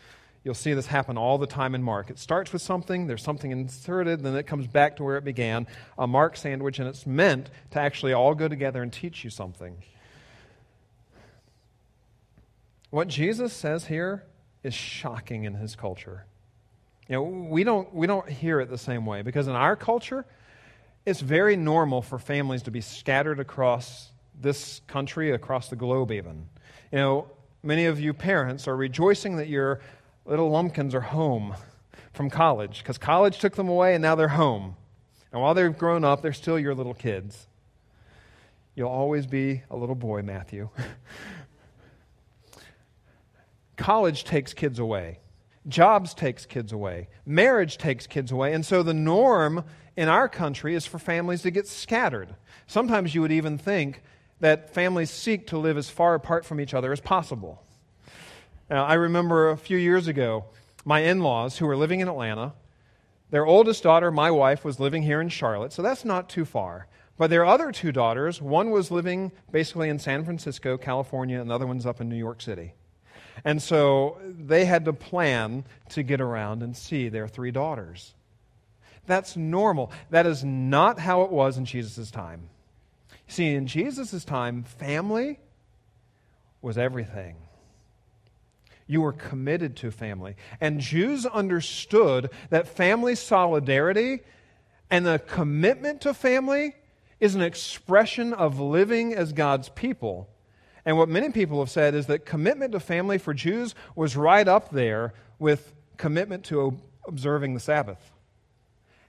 You'll 0.45 0.53
see 0.53 0.75
this 0.75 0.85
happen 0.85 1.17
all 1.17 1.39
the 1.39 1.47
time 1.47 1.73
in 1.73 1.81
Mark. 1.81 2.11
It 2.11 2.19
starts 2.19 2.53
with 2.53 2.61
something, 2.61 3.07
there's 3.07 3.23
something 3.23 3.49
inserted, 3.49 4.21
then 4.21 4.35
it 4.35 4.45
comes 4.45 4.67
back 4.67 4.95
to 4.97 5.03
where 5.03 5.17
it 5.17 5.23
began, 5.23 5.65
a 5.97 6.05
Mark 6.05 6.37
sandwich, 6.37 6.77
and 6.77 6.87
it's 6.87 7.07
meant 7.07 7.49
to 7.71 7.79
actually 7.79 8.13
all 8.13 8.35
go 8.35 8.47
together 8.47 8.83
and 8.83 8.93
teach 8.93 9.23
you 9.23 9.31
something. 9.31 9.75
What 12.91 13.07
Jesus 13.07 13.53
says 13.53 13.87
here 13.87 14.23
is 14.61 14.75
shocking 14.75 15.45
in 15.45 15.55
his 15.55 15.75
culture. 15.75 16.27
You 17.09 17.15
know, 17.15 17.23
we 17.23 17.63
don't, 17.63 17.91
we 17.91 18.05
don't 18.05 18.29
hear 18.29 18.59
it 18.59 18.69
the 18.69 18.77
same 18.77 19.07
way 19.07 19.23
because 19.23 19.47
in 19.47 19.55
our 19.55 19.75
culture, 19.75 20.25
it's 21.07 21.21
very 21.21 21.55
normal 21.55 22.03
for 22.03 22.19
families 22.19 22.61
to 22.63 22.71
be 22.71 22.81
scattered 22.81 23.39
across 23.39 24.11
this 24.39 24.81
country, 24.85 25.31
across 25.31 25.69
the 25.69 25.75
globe, 25.75 26.11
even. 26.11 26.47
You 26.91 26.99
know, 26.99 27.31
many 27.63 27.87
of 27.87 27.99
you 27.99 28.13
parents 28.13 28.67
are 28.67 28.75
rejoicing 28.75 29.37
that 29.37 29.47
you're 29.47 29.81
little 30.25 30.49
lumpkins 30.49 30.95
are 30.95 31.01
home 31.01 31.55
from 32.13 32.29
college 32.29 32.79
because 32.79 32.97
college 32.97 33.39
took 33.39 33.55
them 33.55 33.69
away 33.69 33.93
and 33.93 34.01
now 34.01 34.15
they're 34.15 34.29
home. 34.29 34.75
And 35.31 35.41
while 35.41 35.53
they've 35.53 35.77
grown 35.77 36.03
up, 36.03 36.21
they're 36.21 36.33
still 36.33 36.57
your 36.57 36.73
little 36.73 36.93
kids. 36.93 37.47
You'll 38.73 38.89
always 38.89 39.27
be 39.27 39.63
a 39.69 39.75
little 39.75 39.95
boy, 39.95 40.21
Matthew. 40.21 40.69
college 43.77 44.23
takes 44.23 44.53
kids 44.53 44.79
away. 44.79 45.19
Jobs 45.67 46.13
takes 46.13 46.45
kids 46.45 46.71
away. 46.71 47.09
Marriage 47.25 47.77
takes 47.77 48.07
kids 48.07 48.31
away. 48.31 48.53
And 48.53 48.65
so 48.65 48.83
the 48.83 48.93
norm 48.93 49.63
in 49.97 50.09
our 50.09 50.29
country 50.29 50.75
is 50.75 50.85
for 50.85 50.99
families 50.99 51.41
to 51.43 51.51
get 51.51 51.67
scattered. 51.67 52.35
Sometimes 52.67 53.15
you 53.15 53.21
would 53.21 53.31
even 53.31 53.57
think 53.57 54.03
that 54.39 54.73
families 54.73 55.09
seek 55.09 55.47
to 55.47 55.57
live 55.57 55.77
as 55.77 55.89
far 55.89 56.13
apart 56.13 56.45
from 56.45 56.59
each 56.59 56.73
other 56.73 56.91
as 56.91 56.99
possible. 56.99 57.64
Now, 58.69 58.85
I 58.85 58.95
remember 58.95 59.49
a 59.49 59.57
few 59.57 59.77
years 59.77 60.07
ago, 60.07 60.45
my 60.83 60.99
in 61.01 61.21
laws 61.21 61.57
who 61.57 61.67
were 61.67 61.77
living 61.77 61.99
in 61.99 62.07
Atlanta, 62.07 62.53
their 63.29 63.45
oldest 63.45 63.83
daughter, 63.83 64.11
my 64.11 64.31
wife, 64.31 64.63
was 64.63 64.79
living 64.79 65.03
here 65.03 65.21
in 65.21 65.29
Charlotte, 65.29 65.73
so 65.73 65.81
that's 65.81 66.05
not 66.05 66.29
too 66.29 66.45
far. 66.45 66.87
But 67.17 67.29
their 67.29 67.45
other 67.45 67.71
two 67.71 67.91
daughters, 67.91 68.41
one 68.41 68.71
was 68.71 68.91
living 68.91 69.31
basically 69.51 69.89
in 69.89 69.99
San 69.99 70.25
Francisco, 70.25 70.77
California, 70.77 71.39
and 71.39 71.49
the 71.49 71.53
other 71.53 71.67
one's 71.67 71.85
up 71.85 72.01
in 72.01 72.09
New 72.09 72.17
York 72.17 72.41
City. 72.41 72.73
And 73.43 73.61
so 73.61 74.17
they 74.23 74.65
had 74.65 74.85
to 74.85 74.93
plan 74.93 75.65
to 75.89 76.03
get 76.03 76.21
around 76.21 76.63
and 76.63 76.75
see 76.75 77.09
their 77.09 77.27
three 77.27 77.51
daughters. 77.51 78.13
That's 79.05 79.37
normal. 79.37 79.91
That 80.09 80.25
is 80.25 80.43
not 80.43 80.99
how 80.99 81.23
it 81.23 81.31
was 81.31 81.57
in 81.57 81.65
Jesus' 81.65 82.11
time. 82.11 82.49
See, 83.27 83.53
in 83.53 83.67
Jesus' 83.67 84.25
time, 84.25 84.63
family 84.63 85.39
was 86.61 86.77
everything. 86.77 87.35
You 88.87 89.01
were 89.01 89.13
committed 89.13 89.75
to 89.77 89.91
family. 89.91 90.35
And 90.61 90.79
Jews 90.79 91.25
understood 91.25 92.29
that 92.49 92.67
family 92.67 93.15
solidarity 93.15 94.21
and 94.89 95.05
the 95.05 95.19
commitment 95.19 96.01
to 96.01 96.13
family 96.13 96.75
is 97.19 97.35
an 97.35 97.41
expression 97.41 98.33
of 98.33 98.59
living 98.59 99.13
as 99.13 99.33
God's 99.33 99.69
people. 99.69 100.29
And 100.85 100.97
what 100.97 101.09
many 101.09 101.31
people 101.31 101.59
have 101.59 101.71
said 101.71 101.95
is 101.95 102.05
that 102.07 102.25
commitment 102.25 102.73
to 102.73 102.79
family 102.79 103.17
for 103.17 103.33
Jews 103.33 103.73
was 103.95 104.15
right 104.15 104.47
up 104.47 104.69
there 104.69 105.13
with 105.39 105.73
commitment 105.97 106.45
to 106.45 106.79
observing 107.07 107.55
the 107.55 107.59
Sabbath. 107.59 108.11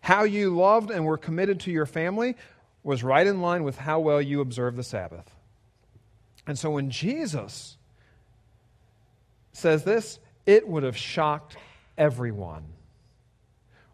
How 0.01 0.23
you 0.23 0.55
loved 0.57 0.91
and 0.91 1.05
were 1.05 1.19
committed 1.19 1.61
to 1.61 1.71
your 1.71 1.87
family 1.87 2.37
was 2.83 3.03
right 3.03 3.27
in 3.27 3.43
line 3.43 3.65
with 3.65 3.77
how 3.77 3.99
well 3.99 4.23
you 4.23 4.41
observed 4.41 4.77
the 4.77 4.85
Sabbath. 4.85 5.31
And 6.47 6.59
so 6.59 6.71
when 6.71 6.91
Jesus 6.91 7.76
says 9.57 9.85
this, 9.85 10.19
it 10.45 10.69
would 10.69 10.83
have 10.83 10.97
shocked 10.97 11.57
everyone. 11.97 12.65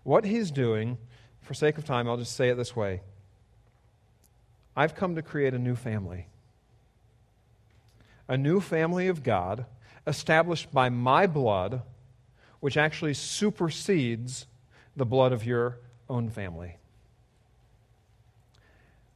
What 0.02 0.24
he's 0.24 0.50
doing, 0.50 0.98
for 1.40 1.54
sake 1.54 1.78
of 1.78 1.84
time, 1.84 2.08
I'll 2.08 2.16
just 2.16 2.36
say 2.36 2.48
it 2.48 2.56
this 2.56 2.74
way 2.74 3.02
I've 4.76 4.94
come 4.94 5.14
to 5.14 5.22
create 5.22 5.54
a 5.54 5.58
new 5.58 5.76
family. 5.76 6.26
A 8.28 8.36
new 8.36 8.60
family 8.60 9.08
of 9.08 9.22
God 9.22 9.66
established 10.06 10.72
by 10.72 10.88
my 10.88 11.26
blood, 11.26 11.82
which 12.60 12.76
actually 12.76 13.14
supersedes 13.14 14.46
the 14.96 15.06
blood 15.06 15.32
of 15.32 15.44
your 15.44 15.78
own 16.08 16.28
family. 16.28 16.76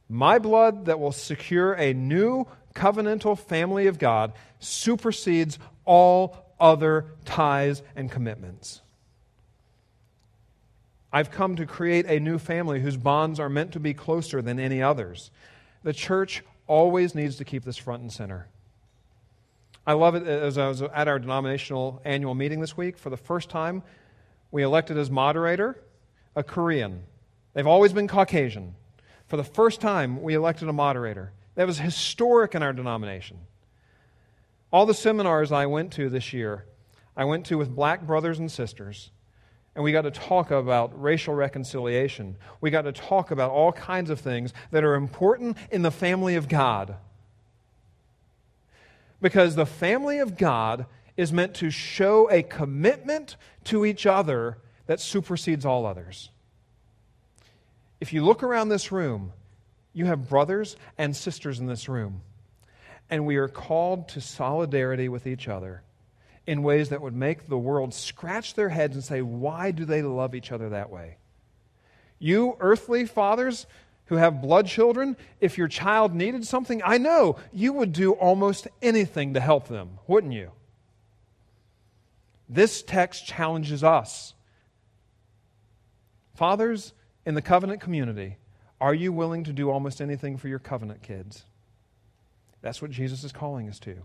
My 0.09 0.39
blood 0.39 0.85
that 0.85 0.99
will 0.99 1.11
secure 1.11 1.73
a 1.73 1.93
new 1.93 2.47
covenantal 2.77 3.37
family 3.37 3.87
of 3.87 3.97
God 3.97 4.33
supersedes 4.59 5.57
all 5.85 6.53
other 6.59 7.05
ties 7.25 7.81
and 7.95 8.11
commitments. 8.11 8.81
I've 11.11 11.31
come 11.31 11.55
to 11.55 11.65
create 11.65 12.05
a 12.05 12.19
new 12.19 12.37
family 12.37 12.79
whose 12.81 12.97
bonds 12.97 13.39
are 13.39 13.49
meant 13.49 13.71
to 13.73 13.79
be 13.79 13.93
closer 13.93 14.41
than 14.41 14.59
any 14.59 14.81
others. 14.81 15.31
The 15.83 15.93
church 15.93 16.43
always 16.67 17.15
needs 17.15 17.37
to 17.37 17.45
keep 17.45 17.63
this 17.63 17.77
front 17.77 18.01
and 18.01 18.11
center. 18.11 18.47
I 19.85 19.93
love 19.93 20.15
it 20.15 20.27
as 20.27 20.57
I 20.57 20.67
was 20.67 20.81
at 20.81 21.07
our 21.07 21.17
denominational 21.17 22.01
annual 22.03 22.35
meeting 22.35 22.59
this 22.59 22.75
week. 22.75 22.97
For 22.97 23.09
the 23.09 23.17
first 23.17 23.49
time, 23.49 23.83
we 24.51 24.63
elected 24.63 24.97
as 24.97 25.09
moderator 25.09 25.81
a 26.35 26.43
Korean. 26.43 27.03
They've 27.53 27.65
always 27.65 27.93
been 27.93 28.07
Caucasian. 28.07 28.75
For 29.27 29.37
the 29.37 29.43
first 29.43 29.81
time, 29.81 30.21
we 30.21 30.35
elected 30.35 30.67
a 30.67 30.73
moderator. 30.73 31.31
That 31.57 31.65
was 31.65 31.79
historic 31.79 32.53
in 32.53 32.61
our 32.61 32.71
denomination. 32.71 33.39
All 34.71 34.85
the 34.85 34.93
seminars 34.93 35.51
I 35.51 35.65
went 35.65 35.91
to 35.93 36.07
this 36.07 36.31
year, 36.31 36.65
I 37.15 37.25
went 37.25 37.47
to 37.47 37.57
with 37.57 37.75
black 37.75 38.05
brothers 38.05 38.37
and 38.37 38.51
sisters, 38.51 39.09
and 39.73 39.83
we 39.83 39.91
got 39.91 40.03
to 40.03 40.11
talk 40.11 40.51
about 40.51 41.01
racial 41.01 41.33
reconciliation. 41.33 42.37
We 42.61 42.69
got 42.69 42.83
to 42.83 42.91
talk 42.91 43.31
about 43.31 43.49
all 43.49 43.71
kinds 43.71 44.11
of 44.11 44.19
things 44.19 44.53
that 44.69 44.83
are 44.83 44.93
important 44.93 45.57
in 45.71 45.81
the 45.81 45.89
family 45.89 46.35
of 46.35 46.47
God. 46.47 46.95
Because 49.19 49.55
the 49.55 49.65
family 49.65 50.19
of 50.19 50.37
God 50.37 50.85
is 51.15 51.33
meant 51.33 51.55
to 51.55 51.71
show 51.71 52.29
a 52.29 52.43
commitment 52.43 53.35
to 53.63 53.83
each 53.83 54.05
other 54.05 54.59
that 54.85 54.99
supersedes 54.99 55.65
all 55.65 55.87
others. 55.87 56.29
If 57.99 58.13
you 58.13 58.23
look 58.23 58.43
around 58.43 58.69
this 58.69 58.91
room, 58.91 59.33
you 59.97 60.05
have 60.05 60.29
brothers 60.29 60.75
and 60.97 61.15
sisters 61.15 61.59
in 61.59 61.65
this 61.65 61.89
room 61.89 62.21
and 63.09 63.25
we 63.25 63.37
are 63.37 63.47
called 63.47 64.09
to 64.09 64.21
solidarity 64.21 65.09
with 65.09 65.25
each 65.25 65.47
other 65.47 65.81
in 66.45 66.63
ways 66.63 66.89
that 66.89 67.01
would 67.01 67.15
make 67.15 67.47
the 67.47 67.57
world 67.57 67.93
scratch 67.93 68.53
their 68.53 68.69
heads 68.69 68.95
and 68.95 69.03
say, 69.03 69.21
why 69.21 69.71
do 69.71 69.85
they 69.85 70.01
love 70.01 70.35
each 70.35 70.51
other 70.51 70.69
that 70.69 70.89
way? 70.89 71.17
You 72.19 72.57
earthly 72.59 73.05
fathers 73.05 73.65
who 74.05 74.15
have 74.15 74.41
blood 74.41 74.67
children, 74.67 75.17
if 75.41 75.57
your 75.57 75.67
child 75.67 76.13
needed 76.13 76.45
something, 76.45 76.81
I 76.85 76.97
know 76.97 77.37
you 77.51 77.73
would 77.73 77.91
do 77.91 78.13
almost 78.13 78.67
anything 78.81 79.33
to 79.33 79.39
help 79.39 79.67
them, 79.67 79.99
wouldn't 80.07 80.33
you? 80.33 80.51
This 82.47 82.81
text 82.81 83.25
challenges 83.25 83.83
us. 83.83 84.33
Fathers 86.35 86.93
in 87.25 87.35
the 87.35 87.41
covenant 87.41 87.81
community, 87.81 88.37
are 88.79 88.93
you 88.93 89.11
willing 89.11 89.43
to 89.45 89.53
do 89.53 89.69
almost 89.69 90.01
anything 90.01 90.37
for 90.37 90.47
your 90.47 90.59
covenant 90.59 91.01
kids? 91.01 91.45
That's 92.61 92.81
what 92.81 92.91
Jesus 92.91 93.23
is 93.23 93.31
calling 93.31 93.69
us 93.69 93.79
to. 93.79 93.95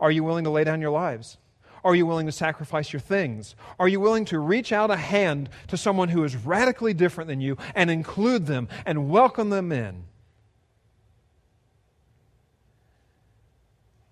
Are 0.00 0.10
you 0.10 0.24
willing 0.24 0.44
to 0.44 0.50
lay 0.50 0.64
down 0.64 0.80
your 0.80 0.90
lives? 0.90 1.38
Are 1.84 1.94
you 1.94 2.06
willing 2.06 2.26
to 2.26 2.32
sacrifice 2.32 2.92
your 2.92 3.00
things? 3.00 3.56
Are 3.78 3.88
you 3.88 4.00
willing 4.00 4.24
to 4.26 4.38
reach 4.38 4.72
out 4.72 4.90
a 4.90 4.96
hand 4.96 5.48
to 5.68 5.76
someone 5.76 6.08
who 6.08 6.22
is 6.24 6.36
radically 6.36 6.94
different 6.94 7.28
than 7.28 7.40
you 7.40 7.56
and 7.74 7.90
include 7.90 8.46
them 8.46 8.68
and 8.86 9.10
welcome 9.10 9.50
them 9.50 9.72
in? 9.72 10.04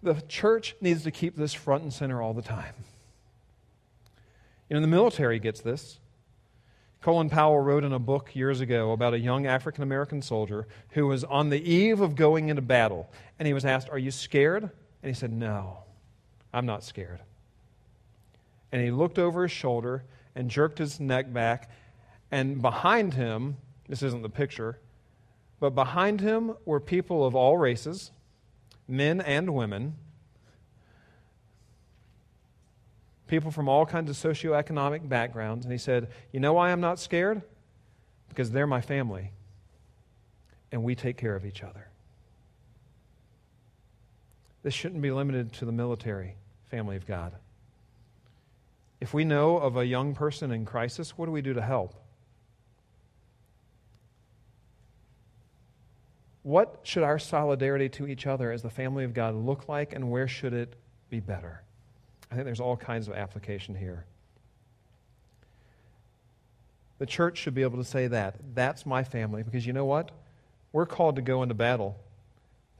The 0.03 0.15
church 0.29 0.75
needs 0.81 1.05
to 1.05 1.11
keep 1.11 1.37
this 1.37 1.53
front 1.53 1.83
and 1.83 1.93
center 1.93 2.21
all 2.23 2.33
the 2.33 2.43
time. 2.43 2.75
You 4.69 4.75
know, 4.75 4.81
the 4.81 4.89
military 4.89 5.39
gets 5.39 5.61
this. 5.61 5.99
Colin 7.01 7.31
Powell 7.31 7.61
wrote 7.61 7.85
in 7.85 7.93
a 7.93 7.99
book 7.99 8.35
years 8.35 8.61
ago 8.61 8.93
about 8.93 9.15
a 9.15 9.19
young 9.19 9.47
African 9.47 9.83
American 9.83 10.21
soldier 10.21 10.69
who 10.91 11.07
was 11.07 11.25
on 11.25 11.49
the 11.49 11.71
eve 11.71 12.01
of 12.01 12.15
going 12.15 12.51
into 12.51 12.61
battle. 12.61 13.11
And 13.39 13.47
he 13.47 13.55
was 13.55 13.65
asked, 13.65 13.89
Are 13.91 13.99
you 13.99 14.11
scared? 14.11 14.65
And 14.65 14.71
he 15.09 15.15
said, 15.15 15.33
No, 15.33 15.79
I'm 16.53 16.67
not 16.67 16.85
scared. 16.85 17.21
And 18.71 18.83
he 18.83 18.91
looked 18.91 19.19
over 19.19 19.43
his 19.43 19.53
shoulder 19.53 20.05
and 20.35 20.51
jerked 20.51 20.79
his 20.79 21.01
neck 21.01 21.33
back 21.33 21.71
And 22.31 22.61
behind 22.61 23.15
him, 23.15 23.57
this 23.89 24.03
isn't 24.03 24.23
the 24.23 24.29
picture, 24.29 24.79
but 25.59 25.75
behind 25.75 26.21
him 26.21 26.55
were 26.65 26.81
people 26.81 27.27
of 27.27 27.35
all 27.35 27.57
races, 27.57 28.13
men 28.87 29.21
and 29.21 29.55
women, 29.55 29.97
people 33.31 33.51
from 33.51 33.69
all 33.69 33.87
kinds 33.87 34.11
of 34.11 34.17
socioeconomic 34.17 35.09
backgrounds. 35.09 35.65
And 35.65 35.73
he 35.73 35.79
said, 35.79 36.09
You 36.33 36.41
know 36.41 36.53
why 36.53 36.71
I'm 36.71 36.81
not 36.81 36.99
scared? 36.99 37.41
Because 38.29 38.51
they're 38.51 38.67
my 38.67 38.81
family, 38.81 39.31
and 40.71 40.83
we 40.83 40.95
take 40.95 41.17
care 41.17 41.35
of 41.35 41.47
each 41.47 41.63
other. 41.63 41.89
This 44.63 44.75
shouldn't 44.75 45.01
be 45.01 45.11
limited 45.11 45.53
to 45.55 45.65
the 45.65 45.73
military 45.73 46.35
family 46.71 46.97
of 46.97 47.07
God. 47.07 47.33
If 49.01 49.15
we 49.15 49.25
know 49.25 49.57
of 49.57 49.77
a 49.77 49.87
young 49.87 50.15
person 50.15 50.51
in 50.51 50.67
crisis, 50.67 51.17
what 51.17 51.27
do 51.27 51.33
we 51.33 51.41
do 51.41 51.55
to 51.55 51.63
help? 51.63 51.95
What 56.43 56.81
should 56.83 57.03
our 57.03 57.19
solidarity 57.19 57.89
to 57.91 58.07
each 58.07 58.27
other 58.27 58.53
as 58.53 58.63
the 58.63 58.71
family 58.71 59.05
of 59.05 59.15
God 59.15 59.35
look 59.35 59.69
like, 59.69 59.95
and 59.95 60.11
where 60.11 60.29
should 60.29 60.53
it 60.53 60.75
be 61.09 61.21
better? 61.21 61.63
I 62.31 62.35
think 62.35 62.45
there's 62.45 62.61
all 62.61 62.77
kinds 62.77 63.09
of 63.09 63.15
application 63.15 63.75
here. 63.75 64.05
The 66.99 67.07
church 67.07 67.39
should 67.39 67.55
be 67.55 67.63
able 67.63 67.79
to 67.79 67.85
say 67.85 68.07
that. 68.09 68.37
That's 68.55 68.85
my 68.85 69.03
family, 69.03 69.43
because 69.43 69.67
you 69.67 69.73
know 69.73 69.87
what? 69.87 70.11
We're 70.73 70.87
called 70.87 71.17
to 71.17 71.23
go 71.23 71.43
into 71.43 71.55
battle, 71.55 71.99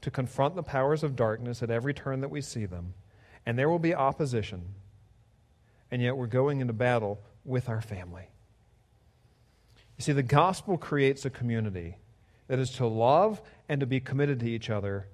to 0.01 0.11
confront 0.11 0.55
the 0.55 0.63
powers 0.63 1.03
of 1.03 1.15
darkness 1.15 1.61
at 1.61 1.69
every 1.69 1.93
turn 1.93 2.21
that 2.21 2.29
we 2.29 2.41
see 2.41 2.65
them. 2.65 2.93
And 3.45 3.57
there 3.57 3.69
will 3.69 3.79
be 3.79 3.95
opposition. 3.95 4.61
And 5.89 6.01
yet 6.01 6.15
we're 6.15 6.27
going 6.27 6.61
into 6.61 6.73
battle 6.73 7.19
with 7.43 7.67
our 7.67 7.81
family. 7.81 8.29
You 9.97 10.03
see, 10.03 10.13
the 10.13 10.23
gospel 10.23 10.77
creates 10.77 11.25
a 11.25 11.29
community 11.29 11.97
that 12.47 12.59
is 12.59 12.71
to 12.71 12.85
love 12.85 13.41
and 13.67 13.79
to 13.81 13.85
be 13.85 13.99
committed 13.99 14.39
to 14.41 14.49
each 14.49 14.69
other 14.69 15.07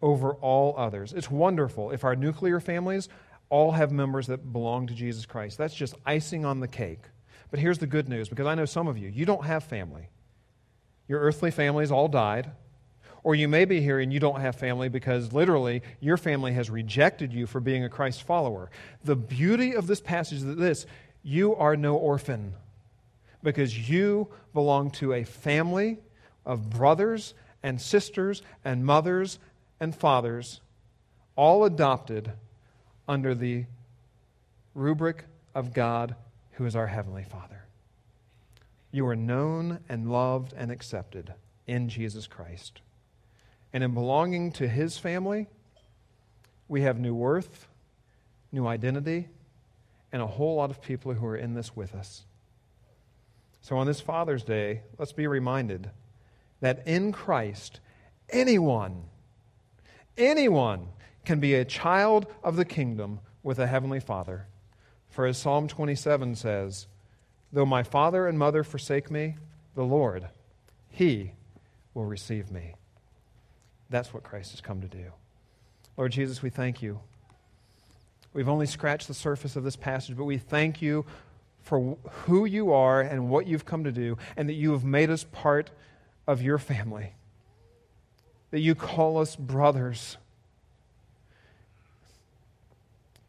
over 0.00 0.34
all 0.34 0.74
others. 0.76 1.12
It's 1.12 1.30
wonderful 1.30 1.90
if 1.90 2.04
our 2.04 2.16
nuclear 2.16 2.60
families 2.60 3.08
all 3.52 3.72
have 3.72 3.92
members 3.92 4.28
that 4.28 4.50
belong 4.50 4.86
to 4.86 4.94
Jesus 4.94 5.26
Christ. 5.26 5.58
That's 5.58 5.74
just 5.74 5.94
icing 6.06 6.46
on 6.46 6.60
the 6.60 6.66
cake. 6.66 7.00
But 7.50 7.60
here's 7.60 7.76
the 7.76 7.86
good 7.86 8.08
news 8.08 8.30
because 8.30 8.46
I 8.46 8.54
know 8.54 8.64
some 8.64 8.88
of 8.88 8.96
you, 8.96 9.10
you 9.10 9.26
don't 9.26 9.44
have 9.44 9.62
family. 9.62 10.08
Your 11.06 11.20
earthly 11.20 11.50
families 11.50 11.92
all 11.92 12.08
died. 12.08 12.50
Or 13.22 13.34
you 13.34 13.48
may 13.48 13.66
be 13.66 13.82
here 13.82 14.00
and 14.00 14.10
you 14.10 14.18
don't 14.18 14.40
have 14.40 14.56
family 14.56 14.88
because 14.88 15.34
literally 15.34 15.82
your 16.00 16.16
family 16.16 16.54
has 16.54 16.70
rejected 16.70 17.30
you 17.30 17.46
for 17.46 17.60
being 17.60 17.84
a 17.84 17.90
Christ 17.90 18.22
follower. 18.22 18.70
The 19.04 19.16
beauty 19.16 19.76
of 19.76 19.86
this 19.86 20.00
passage 20.00 20.38
is 20.38 20.56
this 20.56 20.86
you 21.22 21.54
are 21.54 21.76
no 21.76 21.94
orphan 21.96 22.54
because 23.42 23.88
you 23.88 24.28
belong 24.54 24.90
to 24.92 25.12
a 25.12 25.24
family 25.24 25.98
of 26.46 26.70
brothers 26.70 27.34
and 27.62 27.78
sisters 27.78 28.40
and 28.64 28.84
mothers 28.84 29.38
and 29.78 29.94
fathers, 29.94 30.62
all 31.36 31.64
adopted 31.64 32.32
under 33.12 33.34
the 33.34 33.66
rubric 34.74 35.26
of 35.54 35.74
God 35.74 36.16
who 36.52 36.64
is 36.64 36.74
our 36.74 36.86
Heavenly 36.86 37.24
Father. 37.24 37.64
You 38.90 39.06
are 39.06 39.14
known 39.14 39.80
and 39.86 40.10
loved 40.10 40.54
and 40.56 40.72
accepted 40.72 41.34
in 41.66 41.90
Jesus 41.90 42.26
Christ. 42.26 42.80
And 43.70 43.84
in 43.84 43.92
belonging 43.92 44.50
to 44.52 44.66
His 44.66 44.96
family, 44.96 45.46
we 46.68 46.80
have 46.82 46.98
new 46.98 47.14
worth, 47.14 47.68
new 48.50 48.66
identity, 48.66 49.28
and 50.10 50.22
a 50.22 50.26
whole 50.26 50.56
lot 50.56 50.70
of 50.70 50.80
people 50.80 51.12
who 51.12 51.26
are 51.26 51.36
in 51.36 51.52
this 51.52 51.76
with 51.76 51.94
us. 51.94 52.24
So 53.60 53.76
on 53.76 53.86
this 53.86 54.00
Father's 54.00 54.42
Day, 54.42 54.80
let's 54.98 55.12
be 55.12 55.26
reminded 55.26 55.90
that 56.60 56.82
in 56.86 57.12
Christ, 57.12 57.80
anyone, 58.30 59.04
anyone 60.16 60.88
can 61.24 61.40
be 61.40 61.54
a 61.54 61.64
child 61.64 62.26
of 62.42 62.56
the 62.56 62.64
kingdom 62.64 63.20
with 63.42 63.58
a 63.58 63.66
heavenly 63.66 64.00
Father. 64.00 64.46
For 65.08 65.26
as 65.26 65.38
Psalm 65.38 65.68
27 65.68 66.36
says, 66.36 66.86
Though 67.52 67.66
my 67.66 67.82
father 67.82 68.26
and 68.26 68.38
mother 68.38 68.64
forsake 68.64 69.10
me, 69.10 69.36
the 69.74 69.84
Lord, 69.84 70.28
He 70.88 71.32
will 71.94 72.06
receive 72.06 72.50
me. 72.50 72.74
That's 73.90 74.14
what 74.14 74.22
Christ 74.22 74.52
has 74.52 74.60
come 74.62 74.80
to 74.80 74.88
do. 74.88 75.12
Lord 75.96 76.12
Jesus, 76.12 76.42
we 76.42 76.48
thank 76.48 76.80
you. 76.80 77.00
We've 78.32 78.48
only 78.48 78.66
scratched 78.66 79.08
the 79.08 79.14
surface 79.14 79.56
of 79.56 79.64
this 79.64 79.76
passage, 79.76 80.16
but 80.16 80.24
we 80.24 80.38
thank 80.38 80.80
you 80.80 81.04
for 81.60 81.96
who 82.24 82.46
you 82.46 82.72
are 82.72 83.02
and 83.02 83.28
what 83.28 83.46
you've 83.46 83.66
come 83.66 83.84
to 83.84 83.92
do, 83.92 84.16
and 84.36 84.48
that 84.48 84.54
you 84.54 84.72
have 84.72 84.84
made 84.84 85.10
us 85.10 85.24
part 85.24 85.70
of 86.26 86.40
your 86.40 86.58
family. 86.58 87.12
That 88.50 88.60
you 88.60 88.74
call 88.74 89.18
us 89.18 89.36
brothers 89.36 90.16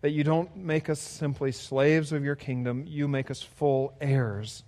that 0.04 0.12
you 0.12 0.22
don't 0.22 0.54
make 0.58 0.89
us 0.89 0.99
simply 0.99 1.54
slaves 1.54 2.12
of 2.12 2.26
your 2.26 2.36
kingdom, 2.36 2.84
you 2.86 3.08
make 3.08 3.32
us 3.32 3.41
full 3.41 3.93
heirs. 4.01 4.66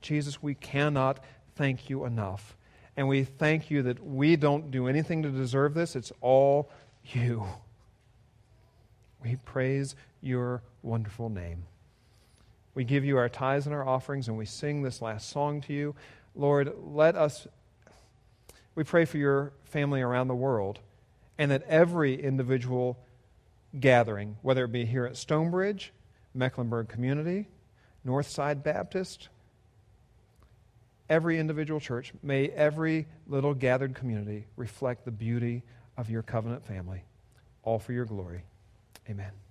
Jesus, 0.00 0.40
we 0.40 0.54
cannot 0.54 1.18
thank 1.56 1.90
you 1.90 2.04
enough. 2.04 2.56
And 2.96 3.08
we 3.08 3.24
thank 3.24 3.72
you 3.72 3.82
that 3.82 4.06
we 4.06 4.36
don't 4.36 4.70
do 4.70 4.86
anything 4.86 5.24
to 5.24 5.30
deserve 5.30 5.74
this, 5.74 5.96
it's 5.96 6.12
all 6.20 6.70
you. 7.12 7.44
We 9.20 9.34
praise 9.34 9.96
your 10.20 10.62
wonderful 10.84 11.28
name. 11.28 11.64
We 12.76 12.84
give 12.84 13.04
you 13.04 13.18
our 13.18 13.28
tithes 13.28 13.66
and 13.66 13.74
our 13.74 13.86
offerings, 13.86 14.28
and 14.28 14.38
we 14.38 14.46
sing 14.46 14.82
this 14.82 15.02
last 15.02 15.28
song 15.28 15.60
to 15.62 15.72
you. 15.72 15.96
Lord, 16.36 16.72
let 16.84 17.16
us, 17.16 17.48
we 18.76 18.84
pray 18.84 19.06
for 19.06 19.18
your 19.18 19.54
family 19.64 20.02
around 20.02 20.28
the 20.28 20.36
world, 20.36 20.78
and 21.36 21.50
that 21.50 21.64
every 21.64 22.22
individual 22.22 22.96
gathering, 23.78 24.36
whether 24.42 24.64
it 24.64 24.72
be 24.72 24.84
here 24.84 25.06
at 25.06 25.16
Stonebridge, 25.16 25.92
Mecklenburg 26.34 26.88
Community, 26.88 27.48
Northside 28.06 28.62
Baptist, 28.62 29.28
every 31.08 31.38
individual 31.38 31.80
church, 31.80 32.12
may 32.22 32.48
every 32.48 33.06
little 33.26 33.54
gathered 33.54 33.94
community 33.94 34.46
reflect 34.56 35.04
the 35.04 35.10
beauty 35.10 35.62
of 35.96 36.10
your 36.10 36.22
covenant 36.22 36.64
family, 36.64 37.04
all 37.62 37.78
for 37.78 37.92
your 37.92 38.06
glory. 38.06 38.44
Amen. 39.08 39.41